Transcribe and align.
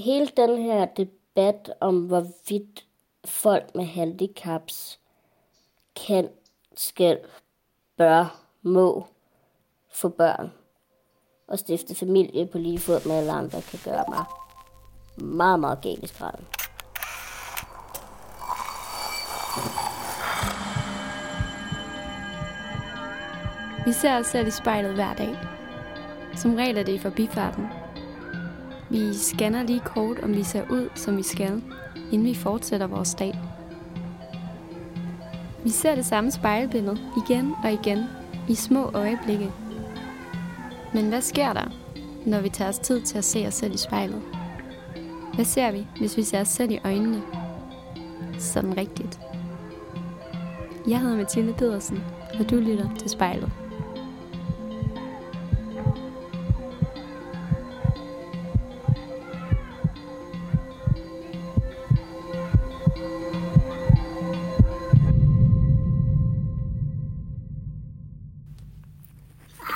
hele 0.00 0.26
den 0.36 0.62
her 0.62 0.84
debat 0.84 1.72
om, 1.80 2.06
hvorvidt 2.06 2.86
folk 3.24 3.74
med 3.74 3.84
handicaps 3.84 5.00
kan, 6.06 6.28
skal, 6.76 7.18
bør, 7.96 8.40
må 8.62 9.06
få 9.92 10.08
børn 10.08 10.52
og 11.48 11.58
stifte 11.58 11.94
familie 11.94 12.46
på 12.46 12.58
lige 12.58 12.78
fod 12.78 13.06
med 13.06 13.16
alle 13.16 13.32
andre, 13.32 13.62
kan 13.62 13.78
gøre 13.84 14.04
mig 14.08 14.24
meget, 15.16 15.60
meget 15.60 15.82
galt 15.82 16.04
i 16.04 16.06
skralden. 16.06 16.46
Vi 23.84 23.92
ser 23.92 24.18
os 24.18 24.26
selv 24.26 24.46
i 24.46 24.50
spejlet 24.50 24.94
hver 24.94 25.14
dag. 25.14 25.38
Som 26.36 26.54
regel 26.54 26.78
er 26.78 26.82
det 26.82 26.92
i 26.92 26.98
forbifarten. 26.98 27.79
Vi 28.90 29.14
scanner 29.14 29.62
lige 29.62 29.80
kort, 29.80 30.18
om 30.22 30.34
vi 30.34 30.42
ser 30.42 30.62
ud, 30.70 30.88
som 30.94 31.16
vi 31.16 31.22
skal, 31.22 31.62
inden 32.12 32.26
vi 32.26 32.34
fortsætter 32.34 32.86
vores 32.86 33.14
dag. 33.14 33.38
Vi 35.64 35.70
ser 35.70 35.94
det 35.94 36.06
samme 36.06 36.30
spejlbillede 36.30 36.98
igen 37.26 37.54
og 37.64 37.72
igen 37.72 37.98
i 38.48 38.54
små 38.54 38.90
øjeblikke. 38.94 39.52
Men 40.94 41.08
hvad 41.08 41.20
sker 41.20 41.52
der, 41.52 41.70
når 42.26 42.40
vi 42.40 42.48
tager 42.48 42.68
os 42.68 42.78
tid 42.78 43.00
til 43.00 43.18
at 43.18 43.24
se 43.24 43.46
os 43.46 43.54
selv 43.54 43.74
i 43.74 43.78
spejlet? 43.78 44.22
Hvad 45.34 45.44
ser 45.44 45.72
vi, 45.72 45.86
hvis 45.98 46.16
vi 46.16 46.22
ser 46.22 46.40
os 46.40 46.48
selv 46.48 46.70
i 46.70 46.78
øjnene? 46.84 47.22
Sådan 48.38 48.76
rigtigt. 48.76 49.20
Jeg 50.88 51.00
hedder 51.00 51.16
Mathilde 51.16 51.52
Pedersen, 51.52 52.02
og 52.38 52.50
du 52.50 52.56
lytter 52.56 52.88
til 52.98 53.10
spejlet. 53.10 53.52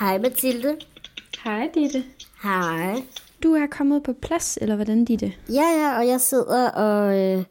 Hej 0.05 0.17
Mathilde. 0.17 0.77
Hej 1.43 1.69
Ditte. 1.73 2.03
Hej. 2.43 3.03
Du 3.43 3.53
er 3.53 3.67
kommet 3.71 4.03
på 4.03 4.13
plads, 4.13 4.57
eller 4.61 4.75
hvordan 4.75 5.05
Ditte? 5.05 5.33
Ja, 5.49 5.63
ja, 5.79 5.97
og 5.97 6.07
jeg 6.07 6.21
sidder 6.21 6.69
og 6.69 7.19
øh, 7.19 7.43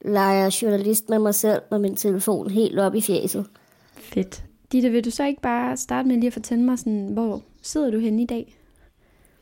leger 0.00 0.58
journalist 0.62 1.08
med 1.08 1.18
mig 1.18 1.34
selv 1.34 1.62
med 1.70 1.78
min 1.78 1.96
telefon 1.96 2.50
helt 2.50 2.78
op 2.78 2.94
i 2.94 3.00
fjeset. 3.00 3.46
Fedt. 3.92 4.44
Ditte, 4.72 4.90
vil 4.90 5.04
du 5.04 5.10
så 5.10 5.24
ikke 5.24 5.42
bare 5.42 5.76
starte 5.76 6.08
med 6.08 6.16
lige 6.16 6.26
at 6.26 6.32
fortælle 6.32 6.64
mig, 6.64 6.78
sådan, 6.78 7.08
hvor 7.12 7.42
sidder 7.62 7.90
du 7.90 7.98
henne 7.98 8.22
i 8.22 8.26
dag? 8.26 8.56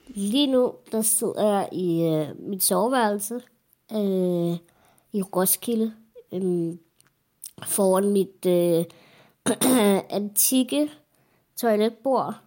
Lige 0.08 0.46
nu, 0.46 0.72
der 0.92 1.02
sidder 1.02 1.52
jeg 1.52 1.68
i 1.72 2.02
øh, 2.02 2.48
mit 2.48 2.62
soveværelse 2.62 3.34
øh, 3.92 4.56
i 5.12 5.22
Roskilde 5.22 5.92
øh, 6.34 6.74
foran 7.66 8.12
mit 8.12 8.46
øh, 8.46 8.84
antikke 10.18 10.90
toiletbord. 11.56 12.44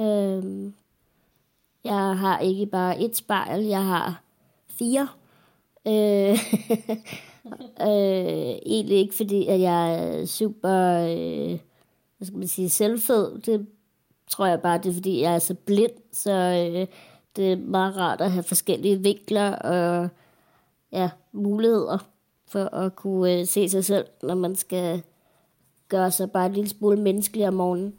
Øh, 0.00 0.72
jeg 1.84 2.18
har 2.18 2.38
ikke 2.38 2.66
bare 2.66 3.00
et 3.00 3.16
spejl, 3.16 3.64
jeg 3.64 3.84
har 3.84 4.22
fire. 4.68 5.08
Øh, 5.86 6.32
øh, 7.88 8.58
egentlig 8.66 8.98
ikke 8.98 9.14
fordi, 9.14 9.46
at 9.46 9.60
jeg 9.60 9.94
er 9.94 10.26
super, 10.26 10.70
øh, 11.08 11.58
hvad 12.16 12.26
skal 12.26 12.38
man 12.38 12.48
sige, 12.48 12.70
selvfed. 12.70 13.38
Det 13.38 13.66
tror 14.28 14.46
jeg 14.46 14.60
bare, 14.60 14.78
det 14.78 14.88
er 14.88 14.94
fordi, 14.94 15.22
jeg 15.22 15.34
er 15.34 15.38
så 15.38 15.54
blind, 15.54 15.92
så 16.12 16.32
øh, 16.32 16.86
det 17.36 17.52
er 17.52 17.56
meget 17.56 17.96
rart 17.96 18.20
at 18.20 18.30
have 18.30 18.42
forskellige 18.42 19.02
vinkler 19.02 19.52
og 19.52 20.08
ja, 20.92 21.10
muligheder 21.32 21.98
for 22.48 22.74
at 22.74 22.96
kunne 22.96 23.32
øh, 23.32 23.46
se 23.46 23.68
sig 23.68 23.84
selv, 23.84 24.06
når 24.22 24.34
man 24.34 24.56
skal 24.56 25.02
gøre 25.88 26.10
sig 26.10 26.30
bare 26.30 26.46
en 26.46 26.52
lille 26.52 26.70
smule 26.70 26.96
menneskelig 26.96 27.48
om 27.48 27.54
morgenen. 27.54 27.94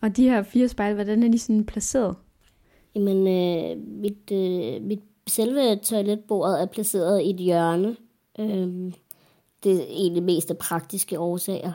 Og 0.00 0.16
de 0.16 0.28
her 0.28 0.42
fire 0.42 0.68
spejle, 0.68 0.94
hvordan 0.94 1.22
er 1.22 1.28
de 1.28 1.38
sådan 1.38 1.64
placeret? 1.64 2.16
Jamen, 2.94 3.26
øh, 3.26 3.86
mit, 3.86 4.32
øh, 4.32 4.82
mit 4.82 5.02
selve 5.26 5.76
toiletbordet 5.76 6.62
er 6.62 6.66
placeret 6.66 7.20
i 7.20 7.30
et 7.30 7.36
hjørne. 7.36 7.96
Øh, 8.38 8.92
det 9.64 9.72
er 9.80 9.86
egentlig 9.88 10.22
mest 10.22 10.50
af 10.50 10.58
praktiske 10.58 11.18
årsager. 11.18 11.72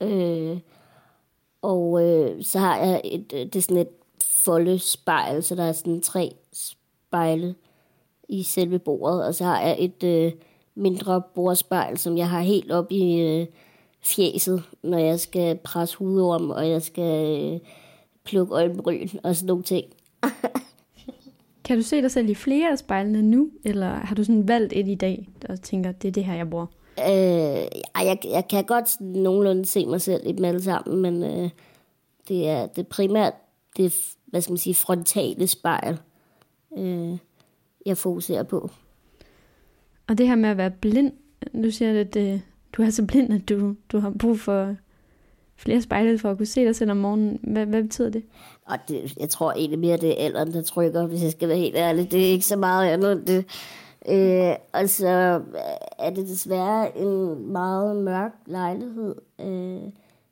Øh, 0.00 0.58
og 1.62 2.02
øh, 2.02 2.42
så 2.42 2.58
har 2.58 2.76
jeg 2.76 3.00
et, 3.04 3.32
øh, 3.34 3.40
det 3.40 3.56
er 3.56 3.60
sådan 3.60 3.76
et 3.76 3.90
foldespejl, 4.44 5.42
så 5.42 5.54
der 5.54 5.64
er 5.64 5.72
sådan 5.72 6.00
tre 6.00 6.34
spejle 6.52 7.54
i 8.28 8.42
selve 8.42 8.78
bordet. 8.78 9.26
Og 9.26 9.34
så 9.34 9.44
har 9.44 9.60
jeg 9.60 9.76
et 9.78 10.02
øh, 10.02 10.32
mindre 10.74 11.22
bordspejl, 11.34 11.98
som 11.98 12.16
jeg 12.16 12.28
har 12.28 12.40
helt 12.40 12.72
op 12.72 12.92
i 12.92 13.20
øh, 13.20 13.46
fjeset, 14.04 14.62
når 14.82 14.98
jeg 14.98 15.20
skal 15.20 15.58
presse 15.64 15.98
hovedorm, 15.98 16.50
og 16.50 16.68
jeg 16.68 16.82
skal 16.82 17.52
øh, 17.52 17.60
plukke 18.24 18.54
øjenbryn 18.54 19.08
og 19.22 19.36
sådan 19.36 19.46
nogle 19.46 19.62
ting. 19.62 19.86
Kan 21.64 21.76
du 21.76 21.82
se 21.82 22.02
dig 22.02 22.10
selv 22.10 22.28
i 22.28 22.34
flere 22.34 22.70
af 22.70 22.78
spejlene 22.78 23.22
nu, 23.22 23.50
eller 23.64 23.88
har 23.88 24.14
du 24.14 24.24
sådan 24.24 24.48
valgt 24.48 24.72
et 24.72 24.88
i 24.88 24.94
dag, 24.94 25.28
og 25.48 25.60
tænker, 25.62 25.92
det 25.92 26.08
er 26.08 26.12
det 26.12 26.24
her, 26.24 26.34
jeg 26.34 26.50
bruger? 26.50 26.66
Øh, 26.98 27.66
jeg, 28.04 28.18
jeg 28.24 28.44
kan 28.50 28.64
godt 28.64 28.88
sådan 28.88 29.06
nogenlunde 29.06 29.66
se 29.66 29.86
mig 29.86 30.00
selv 30.00 30.26
i 30.26 30.32
dem 30.32 30.44
alle 30.44 30.62
sammen, 30.62 31.02
men 31.02 31.22
øh, 31.22 31.50
det 32.28 32.48
er 32.48 32.66
det 32.66 32.86
primært 32.86 33.32
det, 33.76 33.94
hvad 34.26 34.40
skal 34.40 34.52
man 34.52 34.58
sige, 34.58 34.74
frontale 34.74 35.46
spejl, 35.46 35.98
øh, 36.78 37.18
jeg 37.86 37.96
fokuserer 37.96 38.42
på. 38.42 38.70
Og 40.06 40.18
det 40.18 40.28
her 40.28 40.34
med 40.34 40.48
at 40.48 40.56
være 40.56 40.70
blind, 40.70 41.12
du 41.62 41.70
siger, 41.70 42.00
at 42.00 42.16
øh, 42.16 42.40
du 42.72 42.82
er 42.82 42.90
så 42.90 43.06
blind, 43.06 43.32
at 43.32 43.48
du, 43.48 43.74
du 43.92 43.98
har 43.98 44.10
brug 44.18 44.38
for 44.38 44.74
flere 45.56 45.82
spejle 45.82 46.18
for 46.18 46.30
at 46.30 46.36
kunne 46.36 46.46
se 46.46 46.64
dig 46.64 46.76
selv 46.76 46.90
om 46.90 46.96
morgenen. 46.96 47.38
Hvad, 47.42 47.66
hvad 47.66 47.82
betyder 47.82 48.10
det? 48.10 48.22
Og 48.66 48.78
det, 48.88 49.16
jeg 49.20 49.28
tror 49.28 49.52
egentlig 49.52 49.78
mere, 49.78 49.96
det 49.96 50.10
er 50.10 50.24
alderen, 50.24 50.52
der 50.52 50.62
trykker, 50.62 51.06
hvis 51.06 51.22
jeg 51.22 51.30
skal 51.30 51.48
være 51.48 51.58
helt 51.58 51.76
ærlig. 51.76 52.10
Det 52.10 52.20
er 52.26 52.30
ikke 52.30 52.46
så 52.46 52.56
meget 52.56 52.90
andet 52.90 53.26
det. 53.26 53.44
Øh, 54.08 54.56
altså 54.72 55.08
er 55.98 56.10
det 56.10 56.28
desværre 56.28 56.98
en 56.98 57.52
meget 57.52 57.96
mørk 57.96 58.32
lejlighed. 58.46 59.14
Øh, 59.40 59.82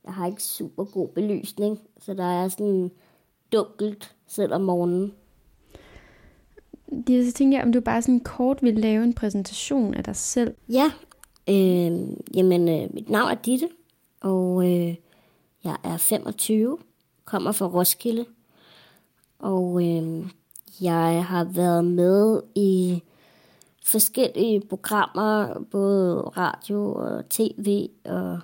jeg 0.05 0.13
har 0.13 0.27
ikke 0.27 0.43
super 0.43 0.85
god 0.85 1.09
belysning, 1.09 1.81
så 2.01 2.15
der 2.15 2.43
er 2.43 2.49
sådan 2.49 2.91
dunkelt 3.53 4.15
selv 4.27 4.55
om 4.55 4.61
morgenen. 4.61 5.13
Det, 7.07 7.27
så 7.27 7.33
tænker 7.33 7.59
jeg, 7.59 7.65
om 7.65 7.73
du 7.73 7.81
bare 7.81 8.03
sådan 8.03 8.21
kort 8.21 8.63
vil 8.63 8.75
lave 8.75 9.05
en 9.05 9.15
præsentation 9.15 9.95
af 9.95 10.05
dig 10.05 10.17
selv. 10.17 10.55
Ja, 10.69 10.91
øh, 11.51 12.09
jamen 12.35 12.69
øh, 12.69 12.95
mit 12.95 13.11
navn 13.11 13.31
er 13.31 13.35
Ditte, 13.35 13.69
og 14.21 14.65
øh, 14.65 14.95
jeg 15.65 15.77
er 15.85 15.97
25, 15.97 16.79
kommer 17.25 17.53
fra 17.53 17.67
Roskilde, 17.67 18.25
og 19.39 19.83
øh, 19.87 20.27
jeg 20.81 21.25
har 21.25 21.45
været 21.45 21.85
med 21.85 22.43
i 22.55 23.03
forskellige 23.85 24.61
programmer, 24.61 25.61
både 25.71 26.21
radio 26.21 26.95
og 26.95 27.29
tv, 27.29 27.89
og 28.05 28.39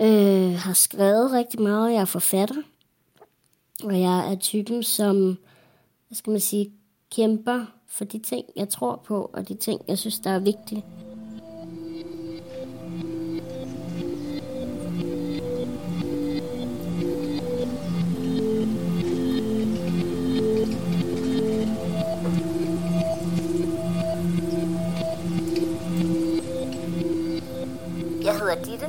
øh, 0.00 0.54
har 0.54 0.72
skrevet 0.72 1.32
rigtig 1.32 1.62
meget. 1.62 1.92
Jeg 1.92 2.00
er 2.00 2.04
forfatter, 2.04 2.62
og 3.84 4.00
jeg 4.00 4.32
er 4.32 4.36
typen, 4.36 4.82
som, 4.82 5.38
hvad 6.08 6.16
skal 6.16 6.30
man 6.30 6.40
sige, 6.40 6.72
kæmper 7.10 7.64
for 7.86 8.04
de 8.04 8.18
ting, 8.18 8.44
jeg 8.56 8.68
tror 8.68 9.02
på, 9.04 9.30
og 9.32 9.48
de 9.48 9.54
ting, 9.54 9.80
jeg 9.88 9.98
synes, 9.98 10.18
der 10.18 10.30
er 10.30 10.38
vigtige. 10.38 10.84
Hedder 28.54 28.70
Ditte, 28.70 28.86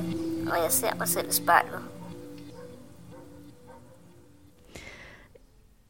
og 0.51 0.63
jeg 0.63 0.71
ser 0.71 0.95
mig 0.95 1.07
selv 1.07 1.29
i 1.29 1.31
spejlet. 1.31 1.79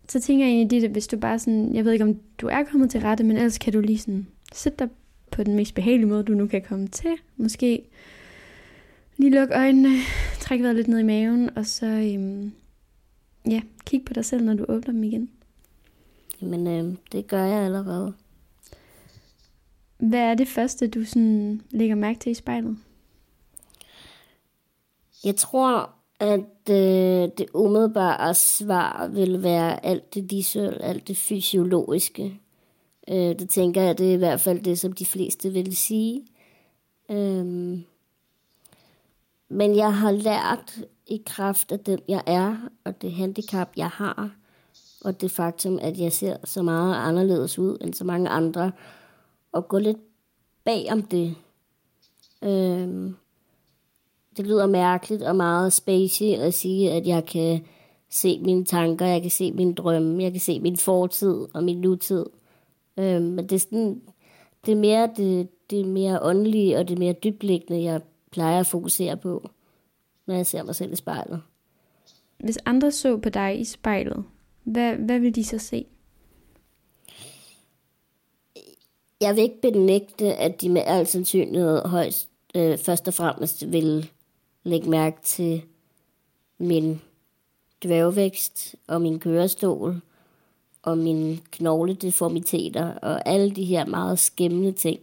Så 0.09 0.21
tænker 0.21 0.45
jeg 0.45 0.51
egentlig, 0.51 0.71
Ditte, 0.71 0.87
hvis 0.87 1.07
du 1.07 1.17
bare 1.17 1.39
sådan, 1.39 1.75
jeg 1.75 1.85
ved 1.85 1.91
ikke 1.91 2.05
om 2.05 2.19
du 2.37 2.47
er 2.47 2.63
kommet 2.63 2.91
til 2.91 3.01
rette, 3.01 3.23
men 3.23 3.37
ellers 3.37 3.57
kan 3.57 3.73
du 3.73 3.79
lige 3.79 3.99
sådan 3.99 4.27
sætte 4.53 4.77
dig 4.79 4.89
på 5.31 5.43
den 5.43 5.55
mest 5.55 5.75
behagelige 5.75 6.07
måde, 6.07 6.23
du 6.23 6.33
nu 6.33 6.47
kan 6.47 6.61
komme 6.61 6.87
til. 6.87 7.11
Måske 7.37 7.83
lige 9.17 9.31
lukke 9.31 9.55
øjnene, 9.55 9.89
trække 10.39 10.63
vejret 10.63 10.75
lidt 10.75 10.87
ned 10.87 10.99
i 10.99 11.03
maven, 11.03 11.57
og 11.57 11.65
så 11.65 11.85
øhm, 11.85 12.51
ja, 13.49 13.61
kig 13.85 14.05
på 14.05 14.13
dig 14.13 14.25
selv, 14.25 14.43
når 14.43 14.53
du 14.53 14.65
åbner 14.69 14.93
dem 14.93 15.03
igen. 15.03 15.29
Jamen, 16.41 16.67
øh, 16.67 16.95
det 17.11 17.27
gør 17.27 17.43
jeg 17.43 17.65
allerede. 17.65 18.13
Hvad 19.97 20.19
er 20.19 20.33
det 20.33 20.47
første, 20.47 20.87
du 20.87 21.05
sådan 21.05 21.61
lægger 21.71 21.95
mærke 21.95 22.19
til 22.19 22.31
i 22.31 22.35
spejlet? 22.35 22.77
Jeg 25.25 25.35
tror, 25.35 25.89
at 26.19 26.69
øh, 26.69 27.29
det 27.37 27.45
umiddelbare 27.53 28.33
svar 28.33 29.07
vil 29.07 29.43
være 29.43 29.85
alt 29.85 30.13
det 30.13 30.31
visuelle, 30.31 30.83
alt 30.83 31.07
det 31.07 31.17
fysiologiske. 31.17 32.39
Øh, 33.07 33.39
det 33.39 33.49
tænker 33.49 33.81
jeg, 33.81 33.97
det 33.97 34.09
er 34.09 34.13
i 34.13 34.17
hvert 34.17 34.41
fald 34.41 34.63
det, 34.63 34.79
som 34.79 34.93
de 34.93 35.05
fleste 35.05 35.49
vil 35.49 35.75
sige. 35.75 36.27
Øh, 37.09 37.45
men 39.49 39.75
jeg 39.75 39.97
har 39.97 40.11
lært 40.11 40.79
i 41.07 41.21
kraft 41.25 41.71
af 41.71 41.79
den, 41.79 41.99
jeg 42.07 42.23
er, 42.25 42.57
og 42.83 43.01
det 43.01 43.11
handicap, 43.11 43.69
jeg 43.77 43.89
har, 43.89 44.31
og 45.01 45.21
det 45.21 45.31
faktum, 45.31 45.79
at 45.81 45.99
jeg 45.99 46.13
ser 46.13 46.37
så 46.43 46.61
meget 46.61 46.95
anderledes 46.95 47.59
ud 47.59 47.77
end 47.81 47.93
så 47.93 48.03
mange 48.03 48.29
andre, 48.29 48.71
og 49.51 49.67
gå 49.67 49.77
lidt 49.77 49.97
bag 50.63 50.87
om 50.91 51.01
det. 51.01 51.35
Øh, 52.43 53.13
det 54.37 54.47
lyder 54.47 54.67
mærkeligt 54.67 55.23
og 55.23 55.35
meget 55.35 55.73
spacey 55.73 56.25
at 56.25 56.53
sige, 56.53 56.91
at 56.91 57.07
jeg 57.07 57.25
kan 57.25 57.65
se 58.09 58.39
mine 58.39 58.65
tanker, 58.65 59.05
jeg 59.05 59.21
kan 59.21 59.31
se 59.31 59.51
mine 59.51 59.73
drømme, 59.73 60.23
jeg 60.23 60.31
kan 60.31 60.41
se 60.41 60.59
min 60.59 60.77
fortid 60.77 61.45
og 61.53 61.63
min 61.63 61.81
nutid. 61.81 62.25
Øhm, 62.97 63.23
men 63.23 63.49
det 63.49 63.55
er, 63.55 63.59
sådan, 63.59 64.01
det 64.65 64.71
er 64.71 64.75
mere 64.75 65.09
det, 65.17 65.49
det 65.69 65.79
er 65.79 65.85
mere 65.85 66.21
åndelige 66.21 66.77
og 66.77 66.87
det 66.87 66.95
er 66.95 66.99
mere 66.99 67.13
dybliggende, 67.13 67.83
jeg 67.83 68.01
plejer 68.31 68.59
at 68.59 68.67
fokusere 68.67 69.17
på, 69.17 69.49
når 70.25 70.35
jeg 70.35 70.45
ser 70.45 70.63
mig 70.63 70.75
selv 70.75 70.93
i 70.93 70.95
spejlet. 70.95 71.41
Hvis 72.37 72.59
andre 72.65 72.91
så 72.91 73.17
på 73.17 73.29
dig 73.29 73.59
i 73.59 73.63
spejlet, 73.63 74.23
hvad, 74.63 74.95
hvad 74.95 75.19
vil 75.19 75.35
de 75.35 75.43
så 75.43 75.57
se? 75.57 75.85
Jeg 79.21 79.35
vil 79.35 79.43
ikke 79.43 79.61
benægte, 79.61 80.35
at 80.35 80.61
de 80.61 80.69
med 80.69 80.81
al 80.85 81.07
sandsynlighed 81.07 81.81
højst 81.81 82.29
øh, 82.55 82.77
først 82.77 83.07
og 83.07 83.13
fremmest 83.13 83.71
vil 83.71 84.09
lægge 84.65 84.89
mærke 84.89 85.21
til 85.23 85.63
min 86.57 87.01
dværgvækst 87.83 88.75
og 88.87 89.01
min 89.01 89.19
kørestol 89.19 90.01
og 90.83 90.97
mine 90.97 91.37
knogledeformiteter 91.51 92.93
og 92.93 93.27
alle 93.27 93.51
de 93.51 93.65
her 93.65 93.85
meget 93.85 94.19
skæmmende 94.19 94.71
ting. 94.71 94.99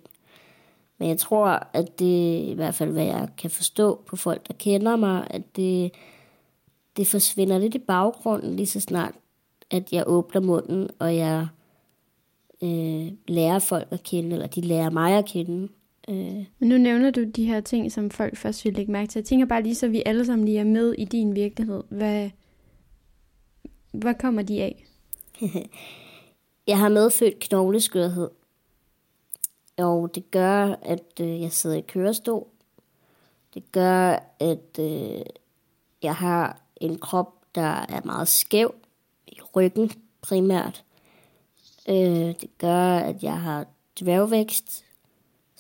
Men 0.99 1.09
jeg 1.09 1.19
tror, 1.19 1.67
at 1.73 1.99
det 1.99 2.45
i 2.49 2.53
hvert 2.53 2.75
fald, 2.75 2.93
hvad 2.93 3.05
jeg 3.05 3.29
kan 3.39 3.51
forstå 3.51 4.03
på 4.07 4.17
folk, 4.17 4.49
der 4.49 4.55
kender 4.55 4.97
mig, 4.97 5.27
at 5.31 5.57
det, 5.57 5.93
det 6.97 7.07
forsvinder 7.07 7.59
lidt 7.59 7.75
i 7.75 7.79
baggrunden 7.79 8.57
lige 8.57 8.67
så 8.67 8.81
snart, 8.81 9.15
at 9.71 9.93
jeg 9.93 10.05
åbner 10.07 10.41
munden, 10.41 10.91
og 10.99 11.17
jeg 11.17 11.47
øh, 12.63 13.13
lærer 13.29 13.59
folk 13.59 13.89
at 13.91 14.03
kende, 14.03 14.33
eller 14.33 14.47
de 14.47 14.61
lærer 14.61 14.91
mig 14.91 15.13
at 15.19 15.27
kende. 15.27 15.69
Øh. 16.09 16.45
Men 16.59 16.69
nu 16.69 16.79
nævner 16.79 17.11
du 17.11 17.25
de 17.25 17.45
her 17.45 17.61
ting, 17.61 17.93
som 17.93 18.11
folk 18.11 18.37
først 18.37 18.65
vil 18.65 18.75
lægge 18.75 18.93
mærke 18.93 19.09
til. 19.09 19.19
Jeg 19.19 19.27
tænker 19.27 19.47
bare 19.47 19.63
lige, 19.63 19.75
så 19.75 19.89
vi 19.89 20.03
alle 20.07 20.27
sammen 20.27 20.45
lige 20.45 20.59
er 20.59 20.65
med 20.65 20.93
i 20.93 21.05
din 21.05 21.35
virkelighed. 21.35 21.83
Hvad, 21.89 22.31
hvad 23.93 24.15
kommer 24.15 24.43
de 24.43 24.63
af? 24.63 24.85
jeg 26.67 26.79
har 26.79 26.89
medfødt 26.89 27.39
knogleskørhed. 27.39 28.31
Og 29.77 30.15
det 30.15 30.31
gør, 30.31 30.75
at 30.83 31.21
øh, 31.21 31.41
jeg 31.41 31.53
sidder 31.53 31.77
i 31.77 31.81
kørestol. 31.81 32.47
Det 33.55 33.73
gør, 33.73 34.33
at 34.39 34.79
øh, 34.79 35.23
jeg 36.03 36.15
har 36.15 36.63
en 36.77 36.99
krop, 36.99 37.35
der 37.55 37.87
er 37.89 38.01
meget 38.05 38.29
skæv 38.29 38.75
i 39.27 39.41
ryggen 39.57 39.91
primært. 40.23 40.85
Øh, 41.89 41.95
det 42.41 42.59
gør, 42.59 42.97
at 42.97 43.23
jeg 43.23 43.41
har 43.41 43.67
dværgvækst, 44.01 44.85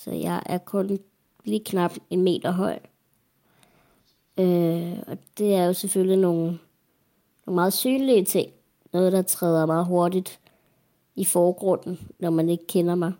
så 0.05 0.11
jeg 0.11 0.43
er 0.47 0.59
kun 0.59 0.99
lige 1.45 1.65
knap 1.65 1.93
en 2.11 2.23
meter 2.23 2.51
høj. 2.51 2.79
Øh, 4.39 4.99
og 5.07 5.19
det 5.39 5.55
er 5.55 5.65
jo 5.65 5.73
selvfølgelig 5.73 6.19
nogle, 6.19 6.59
nogle 7.47 7.55
meget 7.55 7.73
synlige 7.73 8.25
ting. 8.25 8.53
Noget, 8.93 9.13
der 9.13 9.23
træder 9.23 9.67
meget 9.67 9.87
hurtigt 9.87 10.41
i 11.17 11.25
forgrunden, 11.25 11.99
når 12.19 12.31
man 12.31 12.49
ikke 12.49 12.67
kender 12.67 12.95
mig. 12.95 13.13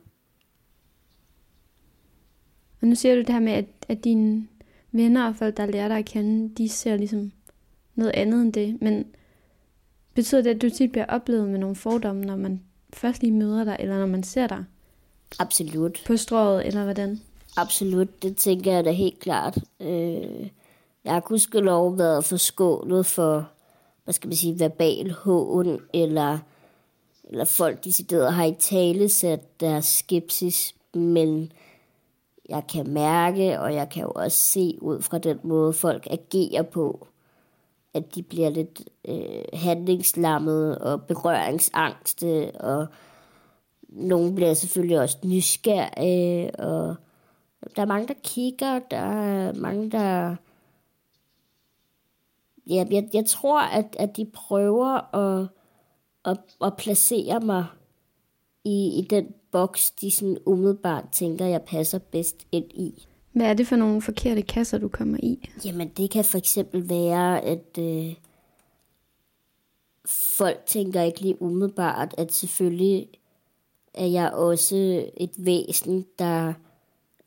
Og 2.81 2.89
nu 2.89 2.95
siger 2.95 3.15
du 3.15 3.21
det 3.21 3.31
her 3.31 3.41
med, 3.41 3.53
at, 3.53 3.67
at 3.89 4.05
dine 4.05 4.49
venner 4.93 5.29
og 5.29 5.37
folk, 5.37 5.57
der 5.57 5.67
lærer 5.67 5.89
dig 5.89 5.99
at 5.99 6.05
kende, 6.05 6.55
de 6.55 6.69
ser 6.69 6.97
ligesom 6.97 7.33
noget 7.95 8.13
andet 8.13 8.43
end 8.43 8.53
det. 8.53 8.83
Men 8.83 9.07
betyder 10.15 10.43
det, 10.43 10.51
at 10.51 10.63
du 10.63 10.71
tit 10.71 10.93
bliver 10.93 11.07
oplevet 11.07 11.49
med 11.49 11.59
nogle 11.59 11.77
fordomme, 11.77 12.25
når 12.25 12.37
man 12.37 12.63
først 12.93 13.23
lige 13.23 13.33
møder 13.33 13.65
dig, 13.65 13.77
eller 13.81 13.99
når 13.99 14.07
man 14.07 14.23
ser 14.23 14.47
dig? 14.47 14.65
Absolut. 15.39 16.03
På 16.07 16.17
strået, 16.17 16.67
eller 16.67 16.85
hvordan? 16.85 17.21
Absolut, 17.57 18.23
det 18.23 18.37
tænker 18.37 18.73
jeg 18.73 18.85
da 18.85 18.91
helt 18.91 19.21
klart. 19.21 19.59
Øh, 19.81 20.51
jeg 21.05 21.13
har 21.13 21.21
kunnet 21.21 21.49
lov 21.55 21.99
været 21.99 22.25
forskålet 22.25 23.07
for, 23.07 23.49
hvad 24.05 24.15
skal 24.15 24.29
man 24.29 24.37
sige, 24.37 24.61
verbal 24.61 25.11
hån, 25.13 25.81
eller, 25.95 26.39
eller 27.25 27.45
folk 27.45 27.85
decideret 27.85 28.33
har 28.33 28.45
i 28.45 28.55
tale 28.59 29.09
sat 29.09 29.61
deres 29.61 29.85
skepsis, 29.85 30.75
men 30.95 31.53
jeg 32.49 32.63
kan 32.73 32.91
mærke, 32.91 33.61
og 33.61 33.75
jeg 33.75 33.89
kan 33.89 34.03
jo 34.03 34.13
også 34.15 34.39
se 34.39 34.79
ud 34.81 35.03
fra 35.03 35.19
den 35.19 35.39
måde, 35.43 35.73
folk 35.73 36.07
agerer 36.11 36.63
på, 36.63 37.07
at 37.95 38.15
de 38.15 38.23
bliver 38.23 38.51
lidt 38.51 38.83
øh, 39.09 39.45
handlingslammet 39.53 40.79
og 40.79 41.03
berøringsangste, 41.03 42.51
og 42.61 42.87
nogle 43.95 44.35
bliver 44.35 44.55
selvfølgelig 44.55 45.01
også 45.01 45.19
nysgerrige, 45.25 46.61
og 46.61 46.97
der 47.77 47.83
er 47.83 47.87
mange, 47.87 48.09
der 48.09 48.15
kigger, 48.23 48.79
der 48.79 48.97
er 48.97 49.53
mange, 49.53 49.91
der... 49.91 50.37
Ja, 52.67 52.85
jeg, 52.91 53.09
jeg 53.13 53.27
tror, 53.27 53.61
at, 53.61 53.97
at 53.99 54.17
de 54.17 54.25
prøver 54.25 55.17
at, 55.17 55.49
at, 56.25 56.39
at 56.65 56.77
placere 56.77 57.41
mig 57.41 57.67
i, 58.65 58.99
i 58.99 59.07
den 59.11 59.35
boks, 59.53 59.91
de 59.91 60.11
sådan 60.11 60.39
umiddelbart 60.47 61.05
tænker, 61.13 61.47
jeg 61.47 61.63
passer 61.63 61.99
bedst 61.99 62.47
ind 62.53 62.73
i. 62.75 63.07
Hvad 63.33 63.47
er 63.47 63.55
det 63.55 63.67
for 63.67 63.77
nogle 63.77 64.03
forkerte 64.03 64.43
kasser, 64.43 64.79
du 64.79 64.89
kommer 64.89 65.19
i? 65.23 65.49
Jamen, 65.65 65.89
det 65.89 66.11
kan 66.11 66.25
for 66.25 66.39
eksempel 66.39 66.89
være, 66.89 67.45
at 67.45 67.79
øh, 67.79 68.15
folk 70.07 70.67
tænker 70.67 71.03
ikke 71.03 71.21
lige 71.21 71.43
umiddelbart, 71.43 72.15
at 72.19 72.33
selvfølgelig 72.33 73.09
er 73.95 74.07
jeg 74.07 74.33
også 74.33 75.07
et 75.17 75.33
væsen, 75.37 76.07
der 76.19 76.53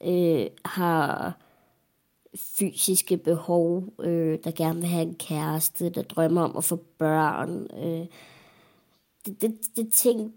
øh, 0.04 0.46
har 0.66 1.38
fysiske 2.36 3.18
behov, 3.18 3.84
øh, 4.00 4.40
der 4.44 4.52
gerne 4.52 4.80
vil 4.80 4.90
have 4.90 5.02
en 5.02 5.16
kæreste, 5.16 5.90
der 5.90 6.02
drømmer 6.02 6.42
om 6.42 6.58
at 6.58 6.64
få 6.64 6.80
børn. 6.98 7.68
Øh, 7.84 8.06
det, 9.26 9.42
det, 9.42 9.56
det, 9.76 9.94
tænk, 9.94 10.34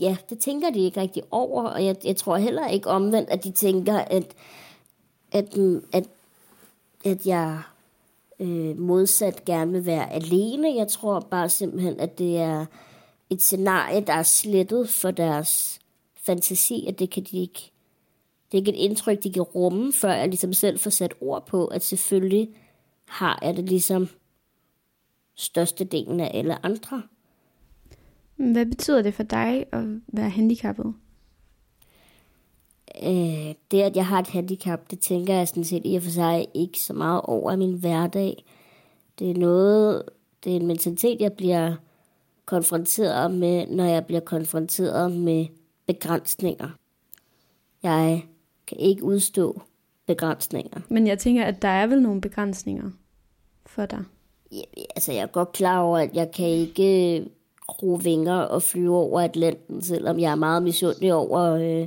ja, 0.00 0.16
det 0.30 0.38
tænker 0.38 0.70
de 0.70 0.80
ikke 0.80 1.00
rigtig 1.00 1.22
over, 1.30 1.62
og 1.62 1.84
jeg, 1.84 1.96
jeg 2.04 2.16
tror 2.16 2.36
heller 2.36 2.68
ikke 2.68 2.90
omvendt, 2.90 3.30
at 3.30 3.44
de 3.44 3.50
tænker, 3.50 3.98
at, 3.98 4.34
at, 5.32 5.58
at, 5.92 6.08
at 7.04 7.26
jeg 7.26 7.62
øh, 8.40 8.78
modsat 8.78 9.44
gerne 9.44 9.72
vil 9.72 9.86
være 9.86 10.12
alene. 10.12 10.74
Jeg 10.76 10.88
tror 10.88 11.20
bare 11.20 11.48
simpelthen, 11.48 12.00
at 12.00 12.18
det 12.18 12.36
er 12.38 12.66
et 13.30 13.42
scenarie, 13.42 14.00
der 14.00 14.12
er 14.12 14.22
slettet 14.22 14.88
for 14.88 15.10
deres 15.10 15.80
fantasi, 16.16 16.84
at 16.88 16.98
det 16.98 17.10
kan 17.10 17.22
de 17.22 17.38
ikke 17.38 17.72
det 18.52 18.58
er 18.58 18.60
ikke 18.60 18.70
et 18.70 18.90
indtryk, 18.90 19.22
de 19.22 19.32
kan 19.32 19.42
rumme, 19.42 19.92
før 19.92 20.12
jeg 20.12 20.28
ligesom 20.28 20.52
selv 20.52 20.78
får 20.78 20.90
sat 20.90 21.14
ord 21.20 21.46
på, 21.46 21.66
at 21.66 21.84
selvfølgelig 21.84 22.48
har 23.08 23.38
jeg 23.42 23.56
det 23.56 23.68
ligesom 23.68 24.08
størstedelen 25.34 26.20
af 26.20 26.30
alle 26.34 26.64
andre. 26.64 27.02
Hvad 28.36 28.66
betyder 28.66 29.02
det 29.02 29.14
for 29.14 29.22
dig 29.22 29.66
at 29.72 29.84
være 30.06 30.30
handicappet? 30.30 30.94
Øh, 33.02 33.54
det, 33.70 33.80
at 33.82 33.96
jeg 33.96 34.06
har 34.06 34.18
et 34.18 34.28
handicap, 34.28 34.90
det 34.90 35.00
tænker 35.00 35.34
jeg 35.34 35.48
sådan 35.48 35.64
set 35.64 35.82
i 35.84 35.96
og 35.96 36.02
for 36.02 36.10
sig 36.10 36.46
ikke 36.54 36.80
så 36.80 36.92
meget 36.92 37.20
over 37.24 37.52
i 37.52 37.56
min 37.56 37.74
hverdag. 37.74 38.44
Det 39.18 39.30
er 39.30 39.34
noget, 39.34 40.02
det 40.44 40.52
er 40.52 40.56
en 40.56 40.66
mentalitet, 40.66 41.20
jeg 41.20 41.32
bliver 41.32 41.74
konfronteret 42.50 43.30
med, 43.30 43.66
når 43.66 43.84
jeg 43.84 44.06
bliver 44.06 44.20
konfronteret 44.20 45.12
med 45.12 45.46
begrænsninger. 45.86 46.68
Jeg 47.82 48.22
kan 48.66 48.78
ikke 48.78 49.04
udstå 49.04 49.62
begrænsninger. 50.06 50.80
Men 50.88 51.06
jeg 51.06 51.18
tænker, 51.18 51.44
at 51.44 51.62
der 51.62 51.68
er 51.68 51.86
vel 51.86 52.02
nogle 52.02 52.20
begrænsninger 52.20 52.90
for 53.66 53.86
dig? 53.86 54.04
Ja, 54.52 54.62
altså, 54.96 55.12
jeg 55.12 55.22
er 55.22 55.26
godt 55.26 55.52
klar 55.52 55.80
over, 55.80 55.98
at 55.98 56.10
jeg 56.14 56.30
kan 56.32 56.46
ikke 56.46 57.24
gro 57.66 58.00
vinger 58.02 58.38
og 58.38 58.62
flyve 58.62 58.96
over 58.96 59.20
Atlanten, 59.20 59.82
selvom 59.82 60.18
jeg 60.18 60.30
er 60.30 60.34
meget 60.34 60.62
misundelig 60.62 61.14
over 61.14 61.40
øh, 61.40 61.86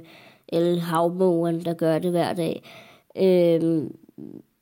alle 0.50 0.79
havmåren, 0.79 1.65
der 1.65 1.74
gør 1.74 2.00
det 2.00 2.12
hver 2.12 2.34
dag. 2.34 2.63
Øh, 3.15 3.89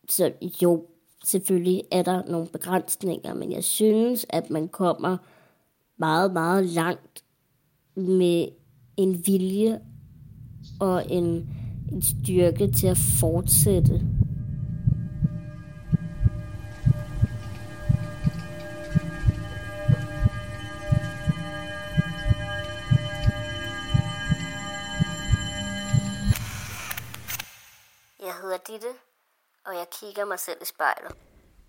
så 0.10 0.31
jo, 0.62 0.86
selvfølgelig 1.25 1.84
er 1.91 2.01
der 2.01 2.22
nogle 2.27 2.48
begrænsninger, 2.48 3.34
men 3.34 3.51
jeg 3.51 3.63
synes, 3.63 4.25
at 4.29 4.50
man 4.50 4.67
kommer 4.67 5.17
meget, 6.01 6.34
meget 6.34 6.65
langt 6.65 7.24
med 7.96 8.48
en 8.98 9.27
vilje 9.27 9.81
og 10.79 11.12
en, 11.12 11.25
en 11.91 12.01
styrke 12.01 12.72
til 12.72 12.88
at 12.88 12.98
fortsætte. 13.20 13.93
Jeg 28.20 28.34
hedder 28.41 28.58
Ditte, 28.67 28.88
og 29.65 29.74
jeg 29.74 29.86
kigger 30.00 30.25
mig 30.25 30.39
selv 30.39 30.58
i 30.62 30.65
spejlet. 30.65 31.12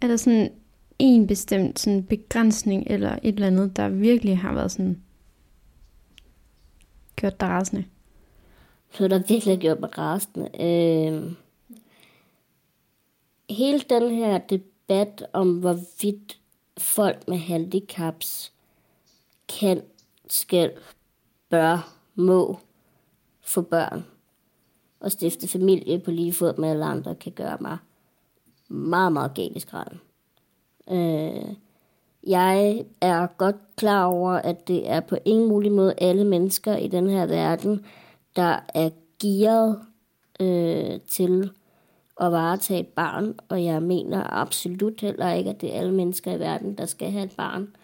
Er 0.01 0.07
der 0.07 0.17
sådan 0.17 0.63
en 1.05 1.27
bestemt 1.27 1.79
sådan 1.79 2.05
begrænsning 2.05 2.87
eller 2.87 3.19
et 3.23 3.35
eller 3.35 3.47
andet, 3.47 3.77
der 3.77 3.89
virkelig 3.89 4.39
har 4.39 4.55
været 4.55 4.71
sådan 4.71 5.03
gjort 7.17 7.41
dig 7.41 7.49
rasende? 7.49 7.85
Så 8.91 9.09
der 9.09 9.19
virkelig 9.19 9.55
har 9.55 9.61
gjort 9.61 9.81
mig 9.81 9.99
rasende. 9.99 10.49
Øh, 10.61 11.33
hele 13.51 13.81
den 13.91 14.11
her 14.11 14.39
debat 14.39 15.27
om, 15.33 15.59
hvorvidt 15.59 16.39
folk 16.79 17.29
med 17.29 17.39
handicaps 17.39 18.53
kan, 19.49 19.83
skal, 20.29 20.73
bør, 21.51 21.95
må 22.15 22.59
få 23.41 23.63
børn 23.63 24.05
og 25.01 25.13
stifte 25.13 25.49
familie 25.49 25.99
på 25.99 26.11
lige 26.11 26.33
fod 26.33 26.59
med 26.59 26.69
alle 26.69 26.85
andre, 26.85 27.15
kan 27.15 27.33
gøre 27.33 27.59
mig 27.61 27.79
meget, 28.69 29.13
meget 29.13 29.35
galt 29.35 29.57
i 29.57 29.61
skralden. 29.61 30.01
Øh, 30.91 31.55
jeg 32.27 32.85
er 33.01 33.27
godt 33.27 33.57
klar 33.77 34.05
over, 34.05 34.33
at 34.33 34.69
det 34.69 34.91
er 34.91 35.01
på 35.01 35.17
ingen 35.25 35.49
mulig 35.49 35.73
måde 35.73 35.95
alle 35.99 36.25
mennesker 36.25 36.77
i 36.77 36.89
den 36.89 37.11
her 37.11 37.27
verden, 37.27 37.87
der 38.37 38.59
er 38.75 38.91
gearet 39.21 39.79
øh, 40.41 41.01
til 41.09 41.51
at 42.21 42.33
varetage 42.33 42.81
et 42.81 42.89
barn, 42.89 43.35
og 43.49 43.65
jeg 43.65 43.83
mener 43.83 44.33
absolut 44.33 45.01
heller 45.01 45.33
ikke, 45.33 45.51
at 45.51 45.61
det 45.61 45.75
er 45.75 45.79
alle 45.79 45.93
mennesker 45.93 46.33
i 46.33 46.41
verden, 46.41 46.79
der 46.79 46.87
skal 46.87 47.11
have 47.11 47.25
et 47.25 47.37
barn. 47.37 47.77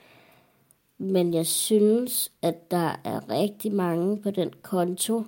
Men 0.99 1.35
jeg 1.35 1.47
synes, 1.47 2.33
at 2.43 2.71
der 2.71 3.01
er 3.05 3.31
rigtig 3.31 3.73
mange 3.73 4.23
på 4.23 4.31
den 4.31 4.53
konto, 4.63 5.25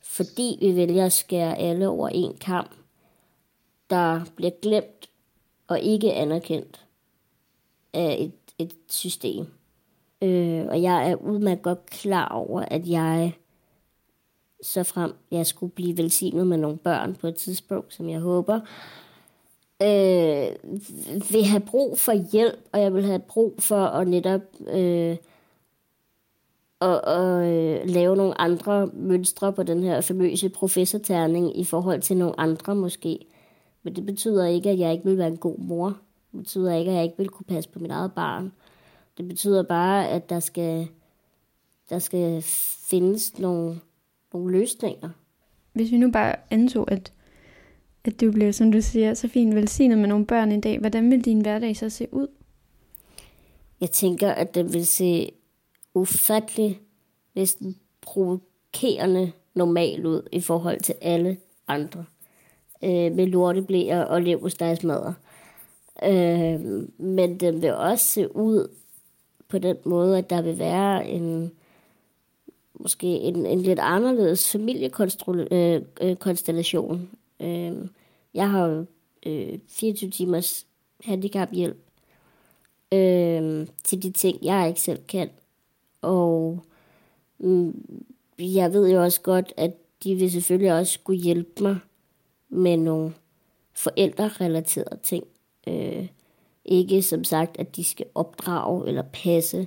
fordi 0.00 0.58
vi 0.60 0.76
vælger 0.76 1.06
at 1.06 1.12
skære 1.12 1.58
alle 1.58 1.88
over 1.88 2.08
en 2.08 2.36
kamp, 2.40 2.70
der 3.90 4.20
bliver 4.36 4.52
glemt 4.62 5.08
og 5.68 5.80
ikke 5.80 6.12
anerkendt 6.12 6.83
af 7.94 8.16
et, 8.20 8.32
et 8.58 8.74
system. 8.88 9.46
Øh, 10.22 10.66
og 10.68 10.82
jeg 10.82 11.10
er 11.10 11.14
udmærket 11.14 11.62
godt 11.62 11.86
klar 11.86 12.28
over, 12.28 12.64
at 12.68 12.88
jeg, 12.88 13.32
så 14.62 14.82
frem 14.82 15.12
jeg 15.30 15.46
skulle 15.46 15.72
blive 15.72 15.96
velsignet 15.96 16.46
med 16.46 16.56
nogle 16.56 16.78
børn 16.78 17.14
på 17.14 17.26
et 17.26 17.34
tidspunkt, 17.34 17.94
som 17.94 18.08
jeg 18.08 18.20
håber, 18.20 18.60
øh, 19.82 20.48
vil 21.32 21.44
have 21.44 21.60
brug 21.66 21.98
for 21.98 22.30
hjælp, 22.32 22.58
og 22.72 22.80
jeg 22.80 22.94
vil 22.94 23.04
have 23.04 23.18
brug 23.18 23.54
for 23.58 23.84
at 23.84 24.08
netop 24.08 24.42
øh, 24.66 25.16
at, 26.80 27.00
at 27.08 27.46
øh, 27.46 27.88
lave 27.88 28.16
nogle 28.16 28.40
andre 28.40 28.86
mønstre 28.86 29.52
på 29.52 29.62
den 29.62 29.82
her 29.82 30.00
famøse 30.00 30.48
professorterning 30.48 31.58
i 31.58 31.64
forhold 31.64 32.00
til 32.00 32.16
nogle 32.16 32.40
andre 32.40 32.74
måske. 32.74 33.18
Men 33.82 33.96
det 33.96 34.06
betyder 34.06 34.46
ikke, 34.46 34.70
at 34.70 34.78
jeg 34.78 34.92
ikke 34.92 35.04
vil 35.04 35.18
være 35.18 35.28
en 35.28 35.36
god 35.36 35.58
mor. 35.58 35.98
Det 36.34 36.42
betyder 36.42 36.74
ikke, 36.74 36.90
at 36.90 36.96
jeg 36.96 37.04
ikke 37.04 37.16
vil 37.16 37.28
kunne 37.28 37.46
passe 37.46 37.70
på 37.70 37.78
mit 37.78 37.90
eget 37.90 38.12
barn. 38.12 38.52
Det 39.18 39.28
betyder 39.28 39.62
bare, 39.62 40.08
at 40.08 40.30
der 40.30 40.40
skal, 40.40 40.88
der 41.90 41.98
skal 41.98 42.42
findes 42.90 43.38
nogle, 43.38 43.80
nogle 44.32 44.52
løsninger. 44.52 45.10
Hvis 45.72 45.92
vi 45.92 45.96
nu 45.96 46.10
bare 46.10 46.36
antog, 46.50 46.90
at, 46.90 47.12
at 48.04 48.20
du 48.20 48.32
blev, 48.32 48.52
som 48.52 48.72
du 48.72 48.80
siger, 48.80 49.14
så 49.14 49.28
fint 49.28 49.54
velsignet 49.54 49.98
med 49.98 50.08
nogle 50.08 50.26
børn 50.26 50.52
i 50.52 50.60
dag, 50.60 50.78
hvordan 50.78 51.10
vil 51.10 51.24
din 51.24 51.40
hverdag 51.40 51.76
så 51.76 51.90
se 51.90 52.08
ud? 52.12 52.28
Jeg 53.80 53.90
tænker, 53.90 54.30
at 54.30 54.54
det 54.54 54.72
vil 54.72 54.86
se 54.86 55.30
ufattelig, 55.94 56.80
næsten 57.34 57.76
provokerende 58.00 59.32
normal 59.54 60.06
ud 60.06 60.28
i 60.32 60.40
forhold 60.40 60.80
til 60.80 60.94
alle 61.00 61.36
andre. 61.68 62.04
Øh, 62.84 63.12
med 63.12 63.26
lorteblæer 63.26 64.02
og 64.02 64.22
leverstegsmadder. 64.22 65.12
Øh, 66.02 66.60
men 66.98 67.40
den 67.40 67.62
vil 67.62 67.74
også 67.74 68.04
se 68.04 68.36
ud 68.36 68.68
på 69.48 69.58
den 69.58 69.76
måde, 69.84 70.18
at 70.18 70.30
der 70.30 70.42
vil 70.42 70.58
være 70.58 71.08
en 71.08 71.52
måske 72.74 73.06
en, 73.06 73.46
en 73.46 73.60
lidt 73.60 73.78
anderledes 73.78 74.52
familiekonstellation. 74.52 75.40
Øh, 75.50 77.06
øh, 77.40 77.70
øh, 77.70 77.88
jeg 78.34 78.50
har 78.50 78.84
øh, 79.26 79.58
24 79.68 80.10
timers 80.10 80.66
handicaphjælp 81.04 81.76
øh, 82.92 83.66
til 83.84 84.02
de 84.02 84.10
ting, 84.10 84.38
jeg 84.42 84.68
ikke 84.68 84.80
selv 84.80 85.04
kan. 85.08 85.30
Og 86.02 86.64
øh, 87.40 87.74
jeg 88.38 88.72
ved 88.72 88.90
jo 88.90 89.02
også 89.02 89.20
godt, 89.20 89.52
at 89.56 89.72
de 90.04 90.14
vil 90.14 90.30
selvfølgelig 90.30 90.72
også 90.72 90.92
skulle 90.92 91.20
hjælpe 91.20 91.62
mig 91.62 91.78
med 92.48 92.76
nogle 92.76 93.12
forældrerelaterede 93.72 94.98
ting. 95.02 95.24
Øh, 95.66 96.06
ikke 96.64 97.02
som 97.02 97.24
sagt, 97.24 97.58
at 97.58 97.76
de 97.76 97.84
skal 97.84 98.06
opdrage 98.14 98.88
eller 98.88 99.02
passe 99.02 99.66